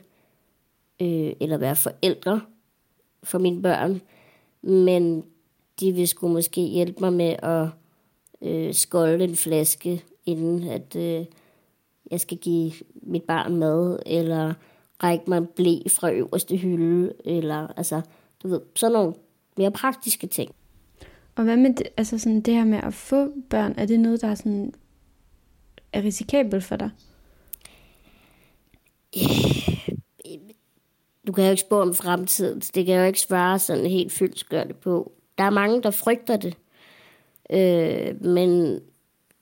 øh, 1.01 1.33
eller 1.39 1.57
være 1.57 1.75
forældre 1.75 2.41
for 3.23 3.39
mine 3.39 3.61
børn, 3.61 4.01
men 4.61 5.23
de 5.79 5.91
vil 5.91 6.07
skulle 6.07 6.33
måske 6.33 6.61
hjælpe 6.61 6.99
mig 6.99 7.13
med 7.13 7.35
at 7.43 7.67
øh, 8.41 8.73
skolde 8.73 9.23
en 9.23 9.35
flaske, 9.35 10.03
inden 10.25 10.63
at 10.63 10.95
øh, 10.95 11.25
jeg 12.11 12.19
skal 12.19 12.37
give 12.37 12.71
mit 12.93 13.23
barn 13.23 13.55
mad, 13.55 13.99
eller 14.05 14.53
række 15.03 15.23
mig 15.27 15.37
en 15.37 15.47
blæ 15.55 15.77
fra 15.89 16.11
øverste 16.11 16.57
hylde, 16.57 17.13
eller 17.25 17.67
altså, 17.67 18.01
du 18.43 18.47
ved, 18.47 18.61
sådan 18.75 18.93
nogle 18.93 19.13
mere 19.57 19.71
praktiske 19.71 20.27
ting. 20.27 20.51
Og 21.35 21.43
hvad 21.43 21.57
med 21.57 21.73
det, 21.73 21.87
altså 21.97 22.17
sådan 22.17 22.41
det 22.41 22.53
her 22.53 22.65
med 22.65 22.79
at 22.83 22.93
få 22.93 23.31
børn? 23.49 23.73
Er 23.77 23.85
det 23.85 23.99
noget, 23.99 24.21
der 24.21 24.27
er, 24.27 24.35
sådan, 24.35 24.73
er 25.97 26.03
risikabel 26.03 26.61
for 26.61 26.75
dig? 26.75 26.89
Du 31.27 31.31
kan 31.31 31.43
jo 31.43 31.49
ikke 31.49 31.61
spå 31.61 31.81
om 31.81 31.95
fremtiden, 31.95 32.61
så 32.61 32.71
det 32.75 32.85
kan 32.85 32.95
jeg 32.95 33.01
jo 33.01 33.07
ikke 33.07 33.19
svare 33.19 33.59
sådan 33.59 33.85
helt 33.85 34.11
fyldskørende 34.11 34.73
på. 34.73 35.11
Der 35.37 35.43
er 35.43 35.49
mange, 35.49 35.83
der 35.83 35.91
frygter 35.91 36.37
det. 36.37 36.55
Øh, 37.49 38.25
men 38.25 38.79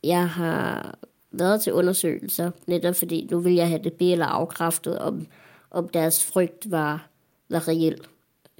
jeg 0.03 0.29
har 0.29 0.95
været 1.31 1.61
til 1.61 1.73
undersøgelser, 1.73 2.51
netop 2.67 2.95
fordi 2.95 3.27
nu 3.31 3.39
vil 3.39 3.53
jeg 3.53 3.67
have 3.67 3.83
det 3.83 3.93
be- 3.93 4.11
eller 4.11 4.25
afkræftet, 4.25 4.99
om, 4.99 5.27
om 5.71 5.89
deres 5.89 6.23
frygt 6.23 6.71
var, 6.71 7.07
var 7.49 7.67
reel. 7.67 8.01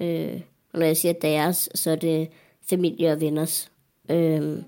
Øh, 0.00 0.40
og 0.72 0.78
når 0.78 0.86
jeg 0.86 0.96
siger 0.96 1.12
deres, 1.12 1.68
så 1.74 1.90
er 1.90 1.96
det 1.96 2.28
familie 2.70 3.12
og 3.12 3.20
venners. 3.20 3.70
Øh, 4.10 4.58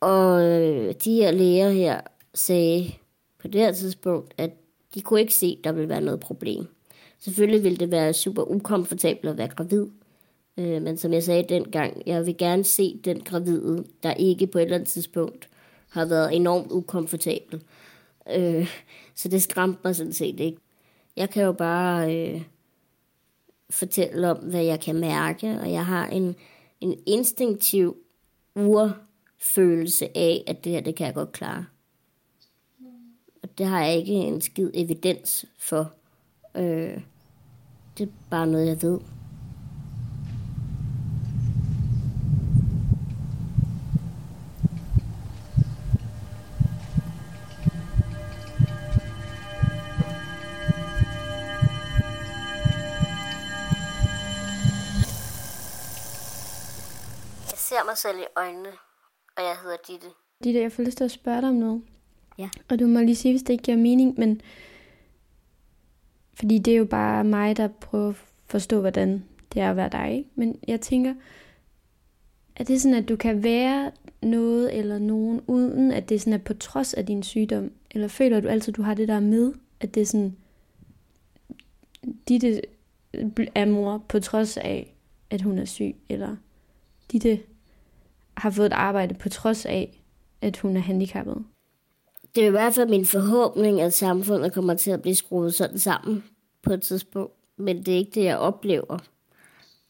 og 0.00 0.42
øh, 0.42 0.94
de 1.04 1.14
her 1.14 1.30
læger 1.30 1.70
her 1.70 2.00
sagde 2.34 2.92
på 3.38 3.48
det 3.48 3.60
her 3.60 3.72
tidspunkt, 3.72 4.34
at 4.36 4.50
de 4.94 5.00
kunne 5.00 5.20
ikke 5.20 5.34
se, 5.34 5.56
at 5.58 5.64
der 5.64 5.72
ville 5.72 5.88
være 5.88 6.00
noget 6.00 6.20
problem. 6.20 6.66
Selvfølgelig 7.18 7.64
ville 7.64 7.78
det 7.78 7.90
være 7.90 8.12
super 8.12 8.42
ukomfortabelt 8.42 9.30
at 9.30 9.38
være 9.38 9.48
gravid. 9.48 9.86
Øh, 10.56 10.82
men 10.82 10.96
som 10.96 11.12
jeg 11.12 11.22
sagde 11.22 11.54
dengang, 11.54 12.02
jeg 12.06 12.26
vil 12.26 12.36
gerne 12.36 12.64
se 12.64 13.00
den 13.04 13.20
gravide, 13.20 13.84
der 14.02 14.14
ikke 14.14 14.46
på 14.46 14.58
et 14.58 14.62
eller 14.62 14.76
andet 14.76 14.88
tidspunkt 14.88 15.48
har 15.88 16.04
været 16.04 16.36
enormt 16.36 16.72
ukomfortabel. 16.72 17.62
Øh, 18.36 18.68
så 19.14 19.28
det 19.28 19.42
skræmte 19.42 19.80
mig 19.84 19.96
sådan 19.96 20.12
set 20.12 20.40
ikke. 20.40 20.58
Jeg 21.16 21.30
kan 21.30 21.44
jo 21.44 21.52
bare 21.52 22.16
øh, 22.16 22.42
fortælle 23.70 24.30
om, 24.30 24.36
hvad 24.36 24.64
jeg 24.64 24.80
kan 24.80 24.96
mærke, 24.96 25.58
og 25.60 25.72
jeg 25.72 25.86
har 25.86 26.06
en, 26.06 26.36
en 26.80 26.98
instinktiv 27.06 27.96
ur 28.56 28.96
følelse 29.38 30.16
af, 30.16 30.44
at 30.46 30.64
det 30.64 30.72
her, 30.72 30.80
det 30.80 30.96
kan 30.96 31.06
jeg 31.06 31.14
godt 31.14 31.32
klare. 31.32 31.66
Og 33.42 33.58
det 33.58 33.66
har 33.66 33.84
jeg 33.84 33.96
ikke 33.96 34.12
en 34.12 34.40
skid 34.40 34.70
evidens 34.74 35.44
for. 35.58 35.92
Øh, 36.54 37.00
det 37.98 38.08
er 38.08 38.12
bare 38.30 38.46
noget, 38.46 38.66
jeg 38.66 38.82
ved. 38.82 39.00
ser 57.68 57.84
mig 57.84 57.98
selv 57.98 58.18
i 58.18 58.24
øjnene, 58.36 58.68
og 59.38 59.44
jeg 59.44 59.56
hedder 59.62 59.76
Ditte. 59.88 60.06
Ditte, 60.44 60.60
jeg 60.60 60.72
får 60.72 60.82
lyst 60.82 60.96
til 60.96 61.04
at 61.04 61.10
spørge 61.10 61.40
dig 61.40 61.48
om 61.48 61.54
noget. 61.54 61.82
Ja. 62.38 62.48
Og 62.68 62.78
du 62.78 62.86
må 62.86 63.00
lige 63.00 63.16
sige, 63.16 63.32
hvis 63.32 63.42
det 63.42 63.52
ikke 63.52 63.64
giver 63.64 63.76
mening, 63.76 64.18
men... 64.18 64.40
Fordi 66.34 66.58
det 66.58 66.72
er 66.72 66.78
jo 66.78 66.84
bare 66.84 67.24
mig, 67.24 67.56
der 67.56 67.68
prøver 67.68 68.08
at 68.08 68.16
forstå, 68.46 68.80
hvordan 68.80 69.24
det 69.54 69.62
er 69.62 69.70
at 69.70 69.76
være 69.76 69.88
dig. 69.88 70.16
Ikke? 70.16 70.30
Men 70.34 70.58
jeg 70.68 70.80
tænker, 70.80 71.14
er 72.56 72.64
det 72.64 72.80
sådan, 72.80 72.96
at 72.96 73.08
du 73.08 73.16
kan 73.16 73.42
være 73.42 73.90
noget 74.22 74.78
eller 74.78 74.98
nogen, 74.98 75.40
uden 75.46 75.92
at 75.92 76.08
det 76.08 76.20
sådan 76.20 76.32
er 76.32 76.44
på 76.44 76.54
trods 76.54 76.94
af 76.94 77.06
din 77.06 77.22
sygdom? 77.22 77.70
Eller 77.90 78.08
føler 78.08 78.40
du 78.40 78.48
altid, 78.48 78.72
at 78.72 78.76
du 78.76 78.82
har 78.82 78.94
det 78.94 79.08
der 79.08 79.20
med, 79.20 79.52
at 79.80 79.94
det 79.94 80.00
er 80.00 80.06
sådan, 80.06 80.36
Ditte 82.28 82.62
er 83.54 83.64
mor 83.64 84.04
på 84.08 84.20
trods 84.20 84.56
af, 84.56 84.94
at 85.30 85.42
hun 85.42 85.58
er 85.58 85.64
syg? 85.64 85.96
Eller 86.08 86.36
Ditte 87.12 87.40
har 88.38 88.50
fået 88.50 88.66
et 88.66 88.72
arbejde 88.72 89.14
på 89.14 89.28
trods 89.28 89.66
af, 89.66 90.02
at 90.40 90.56
hun 90.56 90.76
er 90.76 90.80
handicappet. 90.80 91.44
Det 92.34 92.42
er 92.42 92.48
i 92.48 92.50
hvert 92.50 92.74
fald 92.74 92.88
min 92.88 93.06
forhåbning, 93.06 93.80
at 93.80 93.94
samfundet 93.94 94.52
kommer 94.52 94.74
til 94.74 94.90
at 94.90 95.02
blive 95.02 95.14
skruet 95.14 95.54
sådan 95.54 95.78
sammen 95.78 96.24
på 96.62 96.72
et 96.72 96.82
tidspunkt. 96.82 97.32
Men 97.56 97.86
det 97.86 97.94
er 97.94 97.98
ikke 97.98 98.10
det, 98.14 98.24
jeg 98.24 98.38
oplever. 98.38 98.98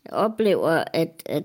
Jeg 0.04 0.12
oplever, 0.12 0.84
at, 0.92 1.22
at, 1.26 1.44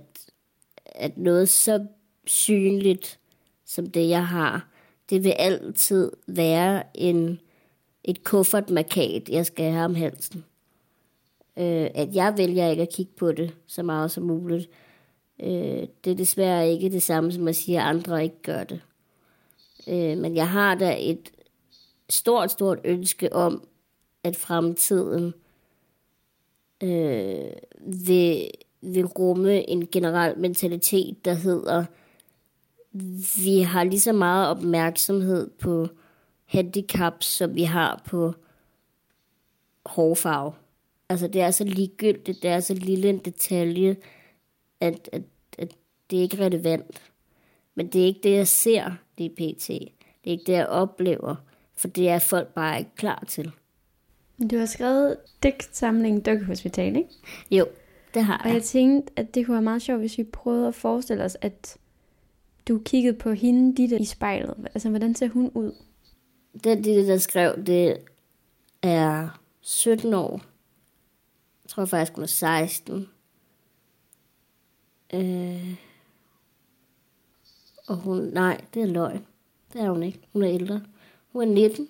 at 0.85 1.17
noget 1.17 1.49
så 1.49 1.85
synligt 2.25 3.19
som 3.65 3.89
det, 3.89 4.09
jeg 4.09 4.27
har, 4.27 4.67
det 5.09 5.23
vil 5.23 5.29
altid 5.29 6.11
være 6.27 6.83
en, 6.95 7.39
et 8.03 8.23
kuffertmarkat, 8.23 9.29
jeg 9.29 9.45
skal 9.45 9.71
have 9.71 9.85
om 9.85 9.95
halsen. 9.95 10.45
Øh, 11.57 11.87
at 11.95 12.15
jeg 12.15 12.33
vælger 12.37 12.69
ikke 12.69 12.81
at 12.81 12.93
kigge 12.93 13.11
på 13.17 13.31
det 13.31 13.53
så 13.67 13.83
meget 13.83 14.11
som 14.11 14.23
muligt. 14.23 14.69
Øh, 15.41 15.87
det 16.03 16.11
er 16.11 16.15
desværre 16.15 16.69
ikke 16.69 16.89
det 16.89 17.03
samme 17.03 17.31
som 17.31 17.47
at 17.47 17.55
sige, 17.55 17.79
at 17.79 17.85
andre 17.85 18.23
ikke 18.23 18.41
gør 18.41 18.63
det. 18.63 18.81
Øh, 19.87 20.17
men 20.17 20.35
jeg 20.35 20.49
har 20.49 20.75
da 20.75 20.95
et 20.99 21.31
stort, 22.09 22.51
stort 22.51 22.79
ønske 22.83 23.33
om, 23.33 23.67
at 24.23 24.35
fremtiden 24.35 25.33
øh, 26.83 27.51
vil, 28.07 28.49
vil 28.81 29.05
rumme 29.05 29.69
en 29.69 29.87
generel 29.87 30.39
mentalitet, 30.39 31.25
der 31.25 31.33
hedder, 31.33 31.85
vi 33.43 33.59
har 33.59 33.83
lige 33.83 33.99
så 33.99 34.13
meget 34.13 34.49
opmærksomhed 34.49 35.49
på 35.49 35.87
handicap, 36.45 37.23
som 37.23 37.55
vi 37.55 37.63
har 37.63 38.01
på 38.05 38.33
hårfarve. 39.85 40.53
Altså 41.09 41.27
det 41.27 41.41
er 41.41 41.51
så 41.51 41.63
ligegyldigt, 41.63 42.43
det 42.43 42.49
er 42.49 42.59
så 42.59 42.73
lille 42.73 43.09
en 43.09 43.17
detalje, 43.17 43.95
at, 44.83 45.09
at, 45.11 45.21
at 45.57 45.75
det 46.09 46.17
er 46.17 46.21
ikke 46.21 46.45
relevant. 46.45 47.01
Men 47.75 47.87
det 47.87 48.01
er 48.01 48.05
ikke 48.05 48.19
det, 48.23 48.31
jeg 48.31 48.47
ser 48.47 48.91
lige 49.17 49.29
pt. 49.29 49.67
Det 49.67 50.29
er 50.29 50.31
ikke 50.31 50.43
det, 50.47 50.53
jeg 50.53 50.67
oplever, 50.67 51.35
for 51.75 51.87
det 51.87 52.09
er 52.09 52.19
folk 52.19 52.53
bare 52.53 52.79
ikke 52.79 52.95
klar 52.95 53.23
til. 53.27 53.51
Du 54.51 54.57
har 54.57 54.65
skrevet 54.65 55.17
digtsamlingen 55.43 56.21
Dukkehospital, 56.21 56.95
ikke? 56.95 57.09
Jo, 57.51 57.67
det 58.13 58.23
har 58.23 58.41
jeg. 58.43 58.49
Og 58.49 58.53
jeg 58.53 58.63
tænkte, 58.63 59.13
at 59.15 59.35
det 59.35 59.45
kunne 59.45 59.53
være 59.53 59.61
meget 59.61 59.81
sjovt, 59.81 59.99
hvis 59.99 60.17
vi 60.17 60.23
prøvede 60.23 60.67
at 60.67 60.75
forestille 60.75 61.23
os, 61.23 61.37
at 61.41 61.77
du 62.67 62.79
kiggede 62.85 63.17
på 63.17 63.31
hende, 63.31 63.75
Ditte, 63.75 63.99
i 63.99 64.05
spejlet. 64.05 64.55
Altså, 64.73 64.89
hvordan 64.89 65.15
ser 65.15 65.27
hun 65.27 65.51
ud? 65.53 65.75
Den 66.63 66.81
Ditte, 66.81 67.07
der 67.07 67.17
skrev, 67.17 67.65
det 67.65 67.97
er 68.81 69.41
17 69.61 70.13
år. 70.13 70.41
Jeg 71.63 71.69
tror 71.69 71.85
faktisk, 71.85 72.15
hun 72.15 72.23
er 72.23 72.27
16. 72.27 73.07
Øh, 75.13 75.75
og 77.87 77.95
hun, 77.95 78.17
nej, 78.17 78.65
det 78.73 78.81
er 78.81 78.85
løgn. 78.85 79.25
Det 79.73 79.81
er 79.81 79.89
hun 79.89 80.03
ikke. 80.03 80.19
Hun 80.33 80.43
er 80.43 80.49
ældre. 80.49 80.81
Hun 81.31 81.41
er 81.41 81.53
19. 81.53 81.87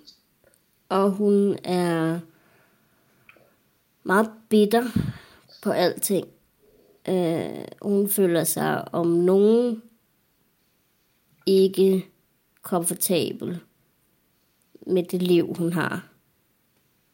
Og 0.90 1.12
hun 1.12 1.58
er 1.64 2.20
meget 4.04 4.32
bitter 4.50 4.84
på 5.64 5.72
alting. 5.72 6.28
Øh, 7.10 7.66
hun 7.82 8.10
føler 8.10 8.44
sig 8.44 8.94
om 8.94 9.08
nogen 9.08 9.82
ikke 11.46 12.06
komfortabel 12.62 13.60
med 14.88 15.04
det 15.04 15.22
liv, 15.22 15.54
hun 15.58 15.74
har. 15.74 16.10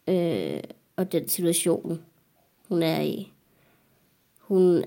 Øh, 0.07 0.59
og 0.95 1.11
den 1.11 1.29
situation, 1.29 2.03
hun 2.67 2.83
er 2.83 3.01
i. 3.01 3.31
Hun 4.39 4.83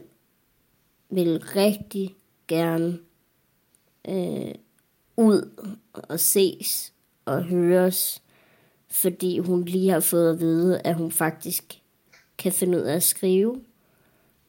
vil 1.13 1.43
rigtig 1.57 2.15
gerne 2.49 2.99
øh, 4.09 4.55
ud 5.17 5.51
og 5.93 6.21
ses 6.21 6.93
og 7.25 7.45
høres, 7.45 8.23
fordi 8.91 9.39
hun 9.39 9.65
lige 9.65 9.91
har 9.91 10.01
fået 10.01 10.31
at 10.31 10.41
vide, 10.41 10.81
at 10.81 10.95
hun 10.95 11.11
faktisk 11.11 11.81
kan 12.39 12.53
finde 12.53 12.79
ud 12.79 12.83
af 12.83 12.95
at 12.95 13.03
skrive. 13.03 13.61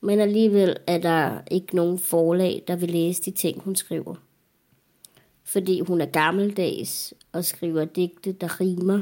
Men 0.01 0.19
alligevel 0.19 0.77
er 0.87 0.97
der 0.97 1.41
ikke 1.51 1.75
nogen 1.75 1.99
forlag, 1.99 2.63
der 2.67 2.75
vil 2.75 2.89
læse 2.89 3.21
de 3.21 3.31
ting, 3.31 3.61
hun 3.61 3.75
skriver. 3.75 4.15
Fordi 5.43 5.79
hun 5.79 6.01
er 6.01 6.05
gammeldags 6.05 7.13
og 7.31 7.45
skriver 7.45 7.85
digte, 7.85 8.31
der 8.31 8.61
rimer, 8.61 9.01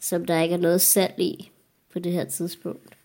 som 0.00 0.24
der 0.24 0.42
ikke 0.42 0.54
er 0.54 0.58
noget 0.58 0.80
salg 0.80 1.14
i 1.18 1.50
på 1.92 1.98
det 1.98 2.12
her 2.12 2.24
tidspunkt. 2.24 2.97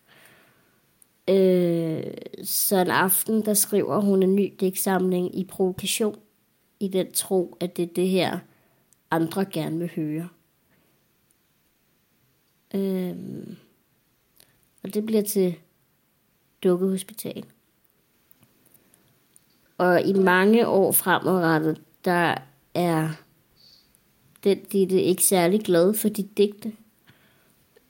Øh, 1.28 2.14
så 2.44 2.78
en 2.78 2.92
aften, 2.92 3.46
der 3.46 3.54
skriver 3.54 4.02
hun 4.02 4.24
en 4.24 4.36
ny 4.36 4.54
digtsamling 4.60 5.40
i 5.40 5.44
provokation, 5.44 6.20
i 6.80 6.88
den 6.88 7.12
tro, 7.12 7.58
at 7.60 7.78
det 7.78 7.84
er 7.84 7.94
det 7.94 8.08
her, 8.08 8.40
andre 9.12 9.46
gerne 9.46 9.80
vil 9.80 9.92
høre. 9.96 10.30
Øh, 12.76 13.16
og 14.84 14.94
det 14.94 15.06
bliver 15.06 15.22
til 15.22 15.56
dukkehospital. 16.64 17.46
Og 19.78 20.02
i 20.02 20.14
mange 20.14 20.68
år 20.68 20.92
fremadrettet, 20.92 21.82
der 22.06 22.36
er 22.74 23.10
den 24.44 24.60
Ditte 24.72 25.02
ikke 25.02 25.24
særlig 25.24 25.62
glad 25.62 25.94
for 25.94 26.10
de 26.10 26.24
digte. 26.24 26.74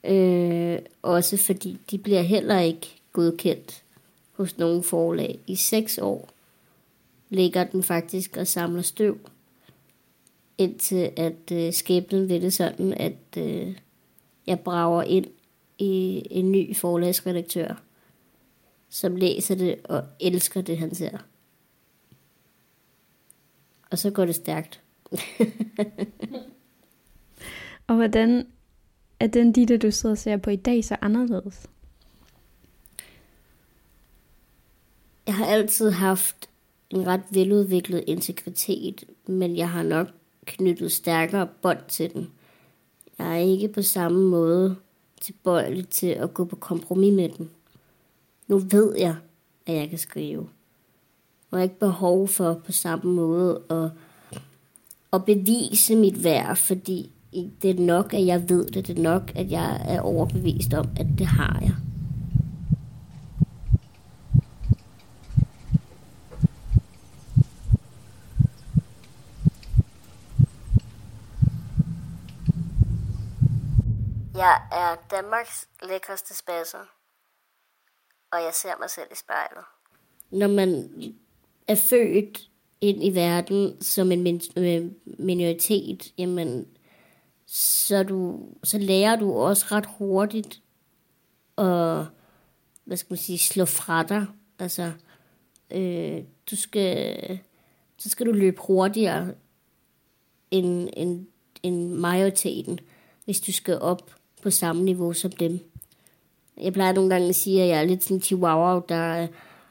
Øh, 0.04 0.78
også 1.02 1.36
fordi 1.36 1.78
de 1.90 1.98
bliver 1.98 2.22
heller 2.22 2.58
ikke 2.58 3.03
godkendt 3.14 3.84
hos 4.32 4.58
nogle 4.58 4.82
forlag. 4.82 5.38
I 5.46 5.56
seks 5.56 5.98
år 5.98 6.28
ligger 7.28 7.64
den 7.64 7.82
faktisk 7.82 8.36
og 8.36 8.46
samler 8.46 8.82
støv, 8.82 9.18
indtil 10.58 11.12
at 11.16 11.52
øh, 11.52 11.72
skæbnen 11.72 12.28
ved 12.28 12.40
det 12.40 12.52
sådan, 12.52 12.92
at 12.92 13.36
øh, 13.36 13.76
jeg 14.46 14.60
brager 14.60 15.02
ind 15.02 15.26
i 15.78 16.22
en 16.30 16.52
ny 16.52 16.76
forlagsredaktør, 16.76 17.82
som 18.88 19.16
læser 19.16 19.54
det 19.54 19.76
og 19.84 20.04
elsker 20.20 20.60
det, 20.60 20.78
han 20.78 20.94
ser. 20.94 21.18
Og 23.90 23.98
så 23.98 24.10
går 24.10 24.24
det 24.24 24.34
stærkt. 24.34 24.80
og 27.88 27.96
hvordan 27.96 28.46
er 29.20 29.26
den 29.26 29.52
Ditte, 29.52 29.78
du 29.78 29.90
sidder 29.90 30.14
og 30.14 30.18
ser 30.18 30.36
på 30.36 30.50
i 30.50 30.56
dag, 30.56 30.84
så 30.84 30.96
anderledes? 31.00 31.68
Jeg 35.26 35.34
har 35.34 35.46
altid 35.46 35.90
haft 35.90 36.48
en 36.90 37.06
ret 37.06 37.22
veludviklet 37.30 38.04
integritet, 38.06 39.04
men 39.26 39.56
jeg 39.56 39.70
har 39.70 39.82
nok 39.82 40.08
knyttet 40.46 40.92
stærkere 40.92 41.48
bånd 41.62 41.78
til 41.88 42.12
den. 42.12 42.30
Jeg 43.18 43.32
er 43.32 43.36
ikke 43.36 43.68
på 43.68 43.82
samme 43.82 44.28
måde 44.28 44.76
tilbøjelig 45.20 45.88
til 45.88 46.06
at 46.06 46.34
gå 46.34 46.44
på 46.44 46.56
kompromis 46.56 47.12
med 47.12 47.28
den. 47.28 47.50
Nu 48.48 48.58
ved 48.58 48.96
jeg, 48.98 49.16
at 49.66 49.74
jeg 49.74 49.88
kan 49.88 49.98
skrive. 49.98 50.40
Og 51.50 51.58
jeg 51.58 51.58
har 51.58 51.62
ikke 51.62 51.78
behov 51.78 52.28
for 52.28 52.54
på 52.54 52.72
samme 52.72 53.12
måde 53.12 53.62
at, 53.70 53.90
at 55.12 55.24
bevise 55.24 55.96
mit 55.96 56.24
værd, 56.24 56.56
fordi 56.56 57.10
det 57.62 57.70
er 57.70 57.80
nok, 57.80 58.14
at 58.14 58.26
jeg 58.26 58.48
ved 58.48 58.66
det. 58.66 58.86
Det 58.86 58.98
er 58.98 59.02
nok, 59.02 59.32
at 59.34 59.50
jeg 59.50 59.82
er 59.84 60.00
overbevist 60.00 60.74
om, 60.74 60.88
at 60.96 61.06
det 61.18 61.26
har 61.26 61.58
jeg. 61.62 61.74
Jeg 74.34 74.62
er 74.72 74.96
Danmarks 75.10 75.68
lækreste 75.82 76.34
spasser, 76.36 76.84
og 78.32 78.42
jeg 78.42 78.54
ser 78.54 78.78
mig 78.80 78.90
selv 78.90 79.08
i 79.12 79.16
spejlet. 79.16 79.64
Når 80.30 80.48
man 80.48 80.90
er 81.68 81.74
født 81.74 82.50
ind 82.80 83.04
i 83.04 83.14
verden 83.14 83.82
som 83.82 84.12
en 84.12 84.22
min- 84.22 84.52
øh, 84.56 84.90
minoritet, 85.18 86.12
jamen, 86.18 86.68
så, 87.46 88.02
du, 88.02 88.48
så 88.64 88.78
lærer 88.78 89.16
du 89.16 89.38
også 89.38 89.66
ret 89.70 89.86
hurtigt 89.98 90.62
at, 91.58 92.06
hvad 92.84 92.96
skal 92.96 93.12
man 93.12 93.18
sige, 93.18 93.38
slå 93.38 93.64
fra 93.64 94.02
dig. 94.02 94.26
Altså, 94.58 94.92
øh, 95.70 96.22
du 96.50 96.56
skal, 96.56 97.38
så 97.98 98.08
skal 98.08 98.26
du 98.26 98.32
løbe 98.32 98.60
hurtigere 98.60 99.34
end, 100.50 100.88
end, 100.92 101.26
end 101.62 101.88
majoriteten, 101.92 102.80
hvis 103.24 103.40
du 103.40 103.52
skal 103.52 103.78
op 103.80 104.10
på 104.44 104.50
samme 104.50 104.82
niveau 104.82 105.12
som 105.12 105.30
dem. 105.30 105.58
Jeg 106.60 106.72
plejer 106.72 106.92
nogle 106.92 107.10
gange 107.10 107.28
at 107.28 107.34
sige, 107.34 107.62
at 107.62 107.68
jeg 107.68 107.78
er 107.78 107.84
lidt 107.84 108.02
sådan 108.02 108.16
en 108.16 108.22
chihuahua, 108.22 108.80
der 108.88 109.26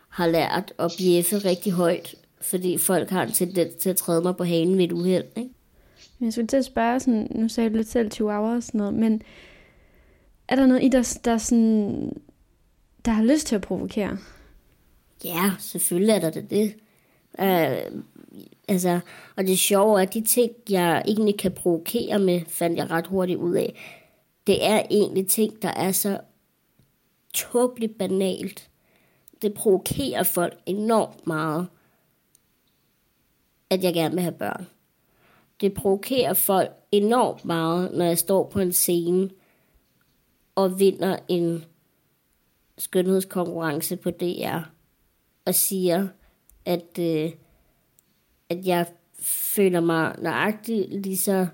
har 0.10 0.28
lært 0.28 0.74
at 0.80 0.92
bjeffe 0.98 1.38
rigtig 1.38 1.72
højt, 1.72 2.16
fordi 2.42 2.78
folk 2.78 3.10
har 3.10 3.24
en 3.24 3.32
tendens 3.32 3.74
til 3.74 3.90
at 3.90 3.96
træde 3.96 4.22
mig 4.22 4.36
på 4.38 4.44
hanen 4.44 4.78
ved 4.78 4.84
et 4.84 4.92
uheld. 4.92 5.24
Ikke? 5.36 5.50
Jeg 6.22 6.34
skulle 6.34 6.48
til 6.48 6.58
at 6.58 6.66
spørge, 6.66 7.00
sådan, 7.00 7.28
nu 7.36 7.50
sagde 7.50 7.70
du 7.70 7.76
lidt 7.76 7.88
selv 7.88 8.12
chihuahua 8.12 8.56
og 8.56 8.64
sådan 8.64 8.78
noget, 8.78 8.94
men 8.94 9.22
er 10.48 10.56
der 10.56 10.66
noget 10.66 10.84
i 10.84 10.88
dig, 10.88 11.06
der, 11.26 11.38
sådan, 11.38 12.14
der 13.06 13.12
har 13.12 13.24
lyst 13.24 13.48
til 13.48 13.56
at 13.56 13.62
provokere? 13.62 14.18
Ja, 15.24 15.52
selvfølgelig 15.60 16.14
er 16.14 16.20
der 16.20 16.30
det. 16.30 16.50
det. 16.50 16.74
Uh, 17.40 18.02
altså, 18.68 19.00
og 19.36 19.48
det 19.48 19.60
sjove 19.60 20.00
er, 20.00 20.04
at 20.04 20.14
de 20.14 20.22
ting, 20.22 20.52
jeg 20.70 21.04
egentlig 21.08 21.40
kan 21.40 21.52
provokere 21.52 22.20
med, 22.20 22.42
fandt 22.48 22.78
jeg 22.78 22.92
ret 22.92 23.08
hurtigt 23.08 23.40
ud 23.40 23.56
af, 23.56 23.76
det 24.48 24.66
er 24.66 24.84
egentlig 24.92 25.28
ting, 25.28 25.62
der 25.62 25.70
er 25.70 25.92
så 25.92 26.20
tåbeligt 27.34 27.98
banalt. 27.98 28.70
Det 29.42 29.54
provokerer 29.54 30.24
folk 30.24 30.60
enormt 30.66 31.28
meget, 31.28 31.68
at 33.70 33.84
jeg 33.84 33.94
gerne 33.94 34.14
vil 34.14 34.24
have 34.24 34.38
børn. 34.40 34.68
Det 35.62 35.74
provokerer 35.74 36.34
folk 36.34 36.72
enormt 36.92 37.46
meget, 37.46 37.94
når 37.94 38.06
jeg 38.06 38.18
står 38.18 38.50
på 38.50 38.60
en 38.60 38.72
scene 38.72 39.30
og 40.56 40.80
vinder 40.80 41.18
en 41.28 41.66
skønhedskonkurrence 42.78 43.96
på 43.96 44.12
DR 44.12 44.60
og 45.46 45.56
siger, 45.56 46.08
at, 46.66 47.00
øh, 47.00 47.32
at 48.50 48.66
jeg 48.66 48.88
føler 49.20 49.80
mig 49.80 50.16
nøjagtigt 50.20 51.02
lige 51.02 51.18
så 51.18 51.48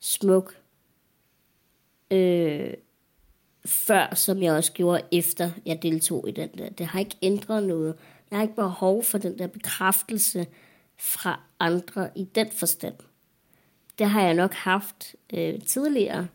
smuk 0.00 0.54
øh, 2.10 2.74
før, 3.66 4.14
som 4.14 4.42
jeg 4.42 4.52
også 4.52 4.72
gjorde 4.72 5.02
efter 5.12 5.50
jeg 5.66 5.82
deltog 5.82 6.28
i 6.28 6.32
den 6.32 6.48
der. 6.58 6.68
Det 6.68 6.86
har 6.86 6.98
ikke 6.98 7.16
ændret 7.22 7.62
noget. 7.62 7.94
Jeg 8.30 8.38
har 8.38 8.42
ikke 8.42 8.56
behov 8.56 9.04
for 9.04 9.18
den 9.18 9.38
der 9.38 9.46
bekræftelse 9.46 10.46
fra 10.98 11.40
andre 11.60 12.08
i 12.16 12.24
den 12.24 12.48
forstand. 12.52 12.94
Det 13.98 14.06
har 14.06 14.22
jeg 14.22 14.34
nok 14.34 14.52
haft 14.52 15.14
øh, 15.34 15.60
tidligere. 15.60 16.26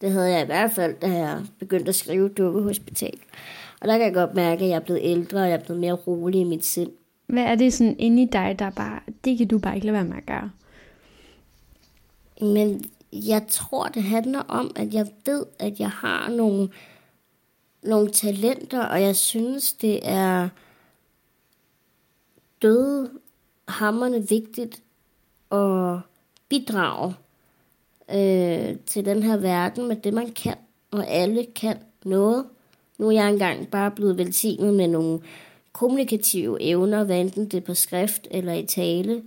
Det 0.00 0.10
havde 0.10 0.30
jeg 0.30 0.42
i 0.42 0.46
hvert 0.46 0.72
fald, 0.72 0.94
da 1.00 1.08
jeg 1.08 1.42
begyndte 1.58 1.88
at 1.88 1.94
skrive 1.94 2.28
Dukkehospital. 2.28 3.18
Og 3.80 3.88
der 3.88 3.98
kan 3.98 4.06
jeg 4.06 4.14
godt 4.14 4.34
mærke, 4.34 4.64
at 4.64 4.70
jeg 4.70 4.76
er 4.76 4.80
blevet 4.80 5.00
ældre, 5.02 5.38
og 5.38 5.48
jeg 5.48 5.54
er 5.54 5.64
blevet 5.64 5.80
mere 5.80 5.92
rolig 5.92 6.40
i 6.40 6.44
mit 6.44 6.64
sind. 6.64 6.90
Hvad 7.26 7.42
er 7.42 7.54
det 7.54 7.72
sådan 7.72 7.96
inde 7.98 8.22
i 8.22 8.28
dig, 8.32 8.56
der 8.58 8.70
bare, 8.70 9.00
det 9.24 9.38
kan 9.38 9.48
du 9.48 9.58
bare 9.58 9.74
ikke 9.74 9.86
lade 9.86 9.94
være 9.94 10.04
med 10.04 10.16
at 10.16 10.26
gøre? 10.26 10.50
Men 12.40 12.84
jeg 13.12 13.46
tror, 13.48 13.88
det 13.88 14.02
handler 14.02 14.40
om, 14.40 14.70
at 14.76 14.94
jeg 14.94 15.06
ved, 15.26 15.46
at 15.58 15.80
jeg 15.80 15.90
har 15.90 16.30
nogle, 16.30 16.68
nogle 17.82 18.10
talenter, 18.10 18.84
og 18.84 19.02
jeg 19.02 19.16
synes, 19.16 19.72
det 19.72 20.00
er 20.02 20.48
døde 22.62 23.10
hammerne 23.68 24.28
vigtigt 24.28 24.82
at 25.50 25.98
bidrage 26.48 27.14
øh, 28.10 28.76
til 28.86 29.04
den 29.04 29.22
her 29.22 29.36
verden 29.36 29.88
med 29.88 29.96
det, 29.96 30.14
man 30.14 30.32
kan, 30.32 30.56
og 30.90 31.08
alle 31.08 31.46
kan 31.54 31.78
noget. 32.04 32.44
Nu 32.98 33.08
er 33.08 33.12
jeg 33.12 33.28
engang 33.28 33.68
bare 33.68 33.90
blevet 33.90 34.18
velsignet 34.18 34.74
med 34.74 34.88
nogle 34.88 35.20
kommunikative 35.72 36.62
evner, 36.62 37.04
hvad 37.04 37.20
enten 37.20 37.44
det 37.44 37.56
er 37.56 37.66
på 37.66 37.74
skrift 37.74 38.28
eller 38.30 38.52
i 38.52 38.66
tale. 38.66 39.22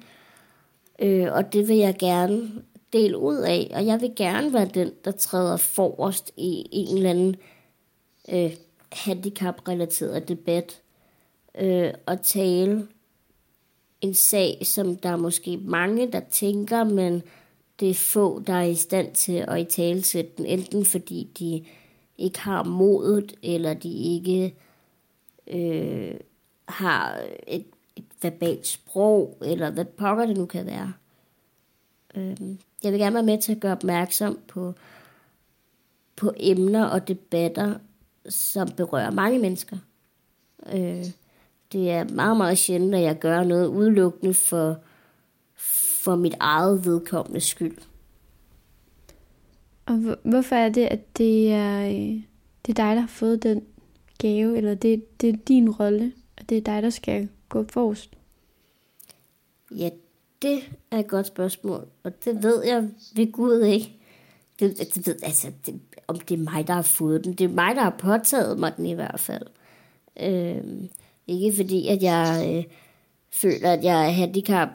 Øh, 0.99 1.27
og 1.31 1.53
det 1.53 1.67
vil 1.67 1.77
jeg 1.77 1.95
gerne 1.99 2.51
del 2.95 3.15
ud 3.15 3.37
af, 3.37 3.71
og 3.73 3.85
jeg 3.85 4.01
vil 4.01 4.13
gerne 4.15 4.53
være 4.53 4.69
den, 4.73 4.91
der 5.05 5.11
træder 5.11 5.57
forrest 5.57 6.31
i 6.37 6.67
en 6.71 6.97
eller 6.97 7.09
anden 7.09 7.35
øh, 8.29 8.55
handicap-relateret 8.91 10.27
debat 10.27 10.81
øh, 11.57 11.93
og 12.05 12.21
tale 12.21 12.87
en 14.01 14.13
sag, 14.13 14.61
som 14.63 14.95
der 14.95 15.09
er 15.09 15.15
måske 15.15 15.57
mange, 15.57 16.11
der 16.11 16.19
tænker, 16.19 16.83
men 16.83 17.23
det 17.79 17.89
er 17.89 17.93
få, 17.93 18.39
der 18.39 18.53
er 18.53 18.63
i 18.63 18.75
stand 18.75 19.15
til 19.15 19.45
at 19.47 19.61
i 19.61 19.63
tale 19.63 20.01
den, 20.37 20.45
enten 20.45 20.85
fordi 20.85 21.29
de 21.39 21.65
ikke 22.17 22.39
har 22.39 22.63
modet, 22.63 23.33
eller 23.43 23.73
de 23.73 23.93
ikke 23.93 24.55
øh, 25.47 26.15
har 26.67 27.21
et, 27.47 27.65
et 27.95 28.05
verbalt 28.21 28.67
sprog, 28.67 29.37
eller 29.41 29.69
hvad 29.69 29.85
pokker 29.85 30.25
det 30.25 30.37
nu 30.37 30.45
kan 30.45 30.65
være. 30.65 30.93
Øh, 32.15 32.37
jeg 32.85 32.93
vil 32.93 33.01
gerne 33.01 33.13
være 33.13 33.23
med 33.23 33.41
til 33.41 33.51
at 33.51 33.59
gøre 33.59 33.71
opmærksom 33.71 34.39
på, 34.47 34.73
på 36.15 36.33
emner 36.37 36.85
og 36.85 37.07
debatter, 37.07 37.75
som 38.29 38.67
berører 38.71 39.11
mange 39.11 39.39
mennesker. 39.39 39.77
Øh, 40.73 41.05
det 41.71 41.91
er 41.91 42.03
meget, 42.03 42.37
meget 42.37 42.57
sjældent, 42.57 42.95
at 42.95 43.01
jeg 43.01 43.19
gør 43.19 43.43
noget 43.43 43.67
udelukkende 43.67 44.33
for, 44.33 44.77
for 46.03 46.15
mit 46.15 46.35
eget 46.39 46.85
vedkommende 46.85 47.39
skyld. 47.39 47.77
Og 49.85 50.17
hvorfor 50.23 50.55
er 50.55 50.69
det, 50.69 50.85
at 50.85 51.17
det 51.17 51.51
er, 51.51 51.87
øh, 51.87 52.21
det 52.65 52.69
er 52.69 52.73
dig, 52.73 52.95
der 52.95 52.99
har 52.99 53.07
fået 53.07 53.43
den 53.43 53.63
gave, 54.17 54.57
eller 54.57 54.75
det, 54.75 55.21
det 55.21 55.29
er 55.29 55.37
din 55.47 55.69
rolle, 55.69 56.13
og 56.37 56.49
det 56.49 56.57
er 56.57 56.61
dig, 56.61 56.83
der 56.83 56.89
skal 56.89 57.29
gå 57.49 57.65
forrest? 57.69 58.17
Ja, 59.71 59.89
det 60.45 60.63
er 60.91 60.99
et 60.99 61.07
godt 61.07 61.27
spørgsmål, 61.27 61.87
og 62.03 62.25
det 62.25 62.43
ved 62.43 62.63
jeg 62.65 62.89
ved 63.15 63.31
Gud 63.31 63.63
ikke. 63.63 63.91
Det, 64.59 64.77
det 64.95 65.07
ved, 65.07 65.15
altså, 65.23 65.51
det, 65.65 65.79
om 66.07 66.19
det 66.19 66.39
er 66.39 66.43
mig, 66.43 66.67
der 66.67 66.73
har 66.73 66.81
fået 66.81 67.23
den. 67.23 67.33
Det 67.33 67.43
er 67.43 67.49
mig, 67.49 67.75
der 67.75 67.81
har 67.81 67.95
påtaget 67.99 68.59
mig 68.59 68.77
den 68.77 68.85
i 68.85 68.93
hvert 68.93 69.19
fald. 69.19 69.47
Øh, 70.19 70.63
ikke 71.27 71.55
fordi, 71.55 71.87
at 71.87 72.03
jeg 72.03 72.55
øh, 72.55 72.63
føler, 73.31 73.73
at 73.73 73.83
jeg 73.83 74.05
er 74.05 74.09
handicap 74.09 74.69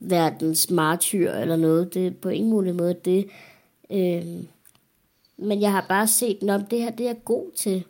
verdens 0.00 0.70
martyr 0.70 1.30
eller 1.30 1.56
noget. 1.56 1.94
Det 1.94 2.06
er 2.06 2.10
på 2.10 2.28
ingen 2.28 2.50
mulig 2.50 2.74
måde 2.74 2.94
det. 3.04 3.28
Øh, 3.90 4.44
men 5.36 5.60
jeg 5.60 5.72
har 5.72 5.86
bare 5.88 6.06
set, 6.06 6.50
om 6.50 6.64
det 6.64 6.82
her 6.82 6.90
det 6.90 7.08
er 7.08 7.14
god 7.14 7.50
til. 7.56 7.84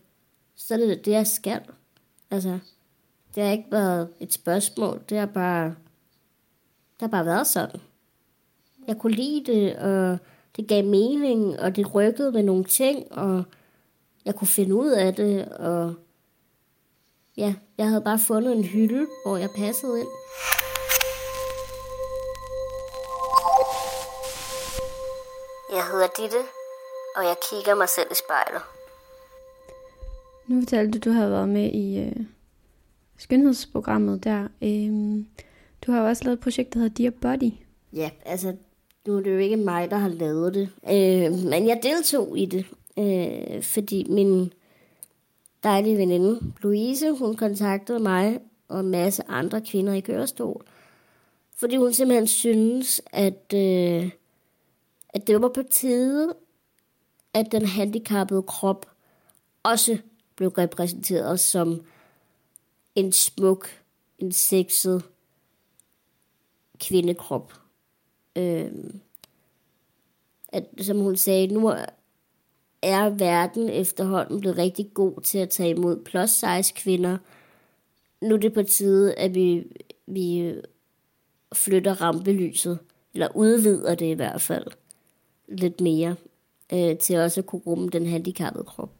Så 0.56 0.74
er 0.74 0.78
det 0.78 1.04
det, 1.04 1.12
jeg 1.12 1.26
skal. 1.26 1.60
Altså, 2.30 2.58
det 3.34 3.42
har 3.42 3.50
ikke 3.50 3.70
været 3.72 4.08
et 4.20 4.32
spørgsmål. 4.32 5.02
Det 5.08 5.18
har 5.18 5.26
bare, 5.26 5.74
har 7.00 7.08
bare 7.08 7.26
været 7.26 7.46
sådan. 7.46 7.80
Jeg 8.88 8.98
kunne 8.98 9.12
lide 9.12 9.52
det, 9.52 9.76
og 9.76 10.18
det 10.56 10.68
gav 10.68 10.84
mening, 10.84 11.60
og 11.60 11.76
det 11.76 11.94
rykkede 11.94 12.32
med 12.32 12.42
nogle 12.42 12.64
ting, 12.64 13.12
og 13.12 13.44
jeg 14.24 14.34
kunne 14.34 14.48
finde 14.48 14.74
ud 14.74 14.90
af 14.90 15.14
det, 15.14 15.48
og 15.48 15.94
Ja, 17.36 17.54
jeg 17.78 17.88
havde 17.88 18.00
bare 18.00 18.18
fundet 18.18 18.56
en 18.56 18.64
hylde, 18.64 19.06
hvor 19.26 19.36
jeg 19.36 19.50
passede 19.56 20.00
ind. 20.00 20.08
Jeg 25.72 25.84
hedder 25.90 26.08
Ditte, 26.16 26.42
og 27.16 27.24
jeg 27.24 27.36
kigger 27.50 27.74
mig 27.74 27.88
selv 27.88 28.08
i 28.10 28.14
spejlet. 28.14 28.62
Nu 30.46 30.60
fortalte 30.60 30.98
du, 30.98 31.10
du 31.10 31.14
har 31.14 31.28
været 31.28 31.48
med 31.48 31.70
i 31.72 31.98
øh, 31.98 32.26
skønhedsprogrammet 33.18 34.24
der. 34.24 34.48
Øhm, 34.62 35.26
du 35.86 35.92
har 35.92 36.00
jo 36.00 36.08
også 36.08 36.24
lavet 36.24 36.36
et 36.36 36.42
projekt, 36.42 36.74
der 36.74 36.80
hedder 36.80 36.94
Dear 36.94 37.10
Body. 37.10 37.52
Ja, 37.92 38.10
altså, 38.24 38.56
nu 39.06 39.16
er 39.16 39.20
det 39.20 39.32
jo 39.32 39.38
ikke 39.38 39.56
mig, 39.56 39.90
der 39.90 39.96
har 39.96 40.08
lavet 40.08 40.54
det. 40.54 40.68
Øh, 40.84 41.32
men 41.50 41.66
jeg 41.66 41.80
deltog 41.82 42.38
i 42.38 42.46
det, 42.46 42.66
øh, 42.98 43.62
fordi 43.62 44.06
min 44.08 44.52
dejlige 45.64 45.98
veninde, 45.98 46.40
Louise, 46.62 47.10
hun 47.10 47.36
kontaktede 47.36 47.98
mig 47.98 48.40
og 48.68 48.80
en 48.80 48.88
masse 48.88 49.22
andre 49.28 49.60
kvinder 49.60 49.92
i 49.92 50.00
kørestol, 50.00 50.64
fordi 51.56 51.76
hun 51.76 51.92
simpelthen 51.92 52.26
synes, 52.26 53.02
at, 53.12 53.54
øh, 53.54 54.10
at 55.08 55.26
det 55.26 55.42
var 55.42 55.48
på 55.48 55.62
tide, 55.70 56.34
at 57.34 57.52
den 57.52 57.66
handicappede 57.66 58.42
krop 58.42 58.86
også 59.62 59.98
blev 60.36 60.48
repræsenteret 60.48 61.40
som 61.40 61.80
en 62.94 63.12
smuk, 63.12 63.68
en 64.18 64.32
sexet 64.32 65.02
kvindekrop. 66.80 67.52
Øh, 68.36 68.70
at, 70.48 70.64
som 70.80 70.98
hun 70.98 71.16
sagde, 71.16 71.46
nu 71.46 71.74
er 72.82 73.08
verden 73.08 73.68
efterhånden 73.68 74.40
blevet 74.40 74.58
rigtig 74.58 74.90
god 74.94 75.20
til 75.20 75.38
at 75.38 75.50
tage 75.50 75.70
imod 75.70 76.04
plus 76.04 76.30
size 76.30 76.74
kvinder. 76.76 77.18
Nu 78.20 78.34
er 78.34 78.38
det 78.38 78.52
på 78.52 78.62
tide, 78.62 79.14
at 79.14 79.34
vi, 79.34 79.64
vi 80.06 80.54
flytter 81.54 82.02
rampelyset, 82.02 82.78
eller 83.14 83.28
udvider 83.34 83.94
det 83.94 84.06
i 84.06 84.12
hvert 84.12 84.40
fald 84.40 84.66
lidt 85.48 85.80
mere, 85.80 86.16
øh, 86.72 86.98
til 86.98 87.18
også 87.18 87.40
at 87.40 87.46
kunne 87.46 87.62
rumme 87.66 87.88
den 87.88 88.06
handicappede 88.06 88.64
krop. 88.64 88.90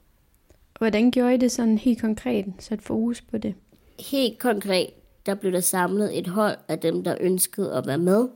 Hvordan 0.78 1.10
gjorde 1.10 1.34
I 1.34 1.38
det 1.38 1.52
sådan 1.52 1.78
helt 1.78 2.00
konkret, 2.00 2.46
sat 2.58 2.82
fokus 2.82 3.22
på 3.22 3.38
det? 3.38 3.54
Helt 3.98 4.38
konkret, 4.38 4.90
der 5.26 5.34
blev 5.34 5.52
der 5.52 5.60
samlet 5.60 6.18
et 6.18 6.26
hold 6.26 6.56
af 6.68 6.78
dem, 6.78 7.04
der 7.04 7.16
ønskede 7.20 7.74
at 7.74 7.86
være 7.86 7.98
med. 7.98 8.28